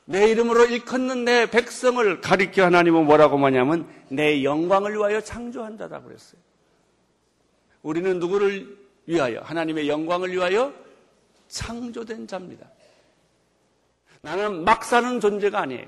내 0.06 0.28
이름으로 0.28 0.66
일컫는 0.66 1.24
내 1.24 1.48
백성을 1.48 2.20
가리켜 2.20 2.64
하나님은 2.64 3.04
뭐라고 3.04 3.38
하냐면 3.38 3.88
내 4.08 4.42
영광을 4.42 4.94
위하여 4.94 5.20
창조한 5.20 5.78
자라고 5.78 6.06
그랬어요. 6.06 6.40
우리는 7.82 8.18
누구를 8.18 8.78
위하여? 9.06 9.40
하나님의 9.40 9.88
영광을 9.88 10.32
위하여 10.32 10.72
창조된 11.48 12.26
자입니다. 12.26 12.66
나는 14.22 14.64
막 14.64 14.84
사는 14.84 15.20
존재가 15.20 15.60
아니에요. 15.60 15.86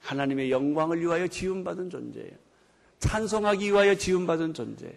하나님의 0.00 0.50
영광을 0.50 1.00
위하여 1.00 1.26
지음받은 1.26 1.90
존재예요. 1.90 2.30
찬송하기 2.98 3.66
위하여 3.72 3.94
지음받은 3.94 4.54
존재예요. 4.54 4.94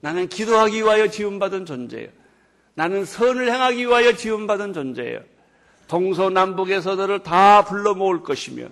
나는 0.00 0.28
기도하기 0.28 0.76
위하여 0.76 1.08
지음받은 1.08 1.66
존재예요. 1.66 2.08
나는 2.74 3.04
선을 3.04 3.52
행하기 3.52 3.86
위하여 3.86 4.12
지음받은 4.12 4.72
존재예요. 4.72 5.20
동서남북에서 5.88 6.96
너를 6.96 7.22
다 7.22 7.64
불러 7.64 7.94
모을 7.94 8.22
것이며 8.22 8.68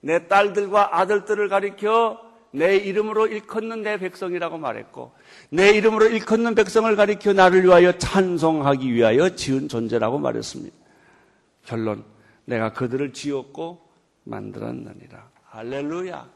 내 0.00 0.26
딸들과 0.28 0.98
아들들을 0.98 1.48
가리켜 1.48 2.20
내 2.56 2.76
이름으로 2.76 3.26
일컫는 3.26 3.82
내 3.82 3.98
백성이라고 3.98 4.56
말했고 4.56 5.12
내 5.50 5.72
이름으로 5.72 6.06
일컫는 6.06 6.54
백성을 6.54 6.96
가리켜 6.96 7.34
나를 7.34 7.64
위하여 7.64 7.92
찬송하기 7.98 8.94
위하여 8.94 9.34
지은 9.34 9.68
존재라고 9.68 10.18
말했습니다. 10.18 10.74
결론 11.66 12.02
내가 12.46 12.72
그들을 12.72 13.12
지었고 13.12 13.86
만들었느니라. 14.24 15.28
할렐루야. 15.44 16.30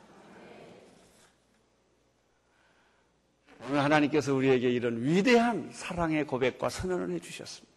오늘 3.68 3.82
하나님께서 3.82 4.34
우리에게 4.34 4.70
이런 4.70 5.02
위대한 5.02 5.70
사랑의 5.72 6.26
고백과 6.26 6.68
선언을 6.68 7.14
해주셨습니다. 7.14 7.70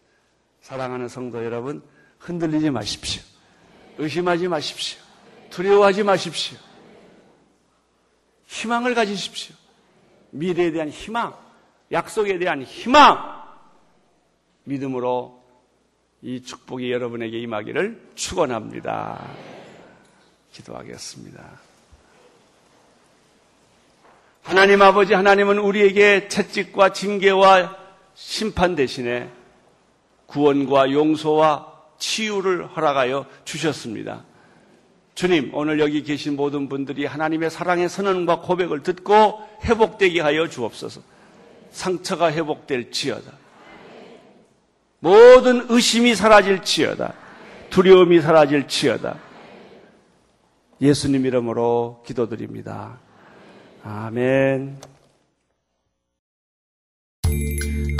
사랑하는 0.61 1.07
성도 1.07 1.43
여러분, 1.43 1.81
흔들리지 2.19 2.69
마십시오. 2.71 3.21
의심하지 3.97 4.47
마십시오. 4.47 4.99
두려워하지 5.49 6.03
마십시오. 6.03 6.57
희망을 8.53 8.93
가지십시오. 8.93 9.55
미래에 10.29 10.71
대한 10.71 10.89
희망, 10.89 11.33
약속에 11.91 12.37
대한 12.37 12.61
희망, 12.61 13.41
믿음으로 14.63 15.43
이 16.21 16.41
축복이 16.41 16.91
여러분에게 16.91 17.39
임하기를 17.39 18.11
축원합니다. 18.15 19.27
기도하겠습니다. 20.51 21.43
하나님 24.43 24.81
아버지 24.81 25.13
하나님은 25.13 25.57
우리에게 25.57 26.27
채찍과 26.27 26.93
징계와 26.93 27.75
심판 28.13 28.75
대신에 28.75 29.29
구원과 30.27 30.91
용서와 30.91 31.73
치유를 31.97 32.67
허락하여 32.67 33.25
주셨습니다. 33.45 34.23
주님, 35.15 35.51
오늘 35.53 35.79
여기 35.79 36.03
계신 36.03 36.35
모든 36.35 36.67
분들이 36.67 37.05
하나님의 37.05 37.51
사랑의 37.51 37.87
선언과 37.87 38.41
고백을 38.41 38.81
듣고 38.81 39.41
회복되게 39.63 40.21
하여 40.21 40.47
주옵소서. 40.47 41.01
상처가 41.71 42.31
회복될 42.31 42.91
지어다. 42.91 43.31
모든 44.99 45.65
의심이 45.69 46.15
사라질 46.15 46.63
지어다. 46.63 47.13
두려움이 47.69 48.21
사라질 48.21 48.67
지어다. 48.67 49.17
예수님 50.81 51.25
이름으로 51.25 52.03
기도드립니다. 52.05 52.99
아멘. 53.83 54.79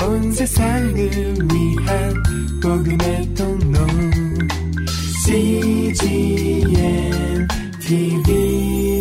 온 0.02 0.32
세상을 0.32 0.94
위한 0.94 2.22
복음의 2.62 3.34
통로 3.34 4.23
CGN 5.24 5.96
TV 7.80 8.93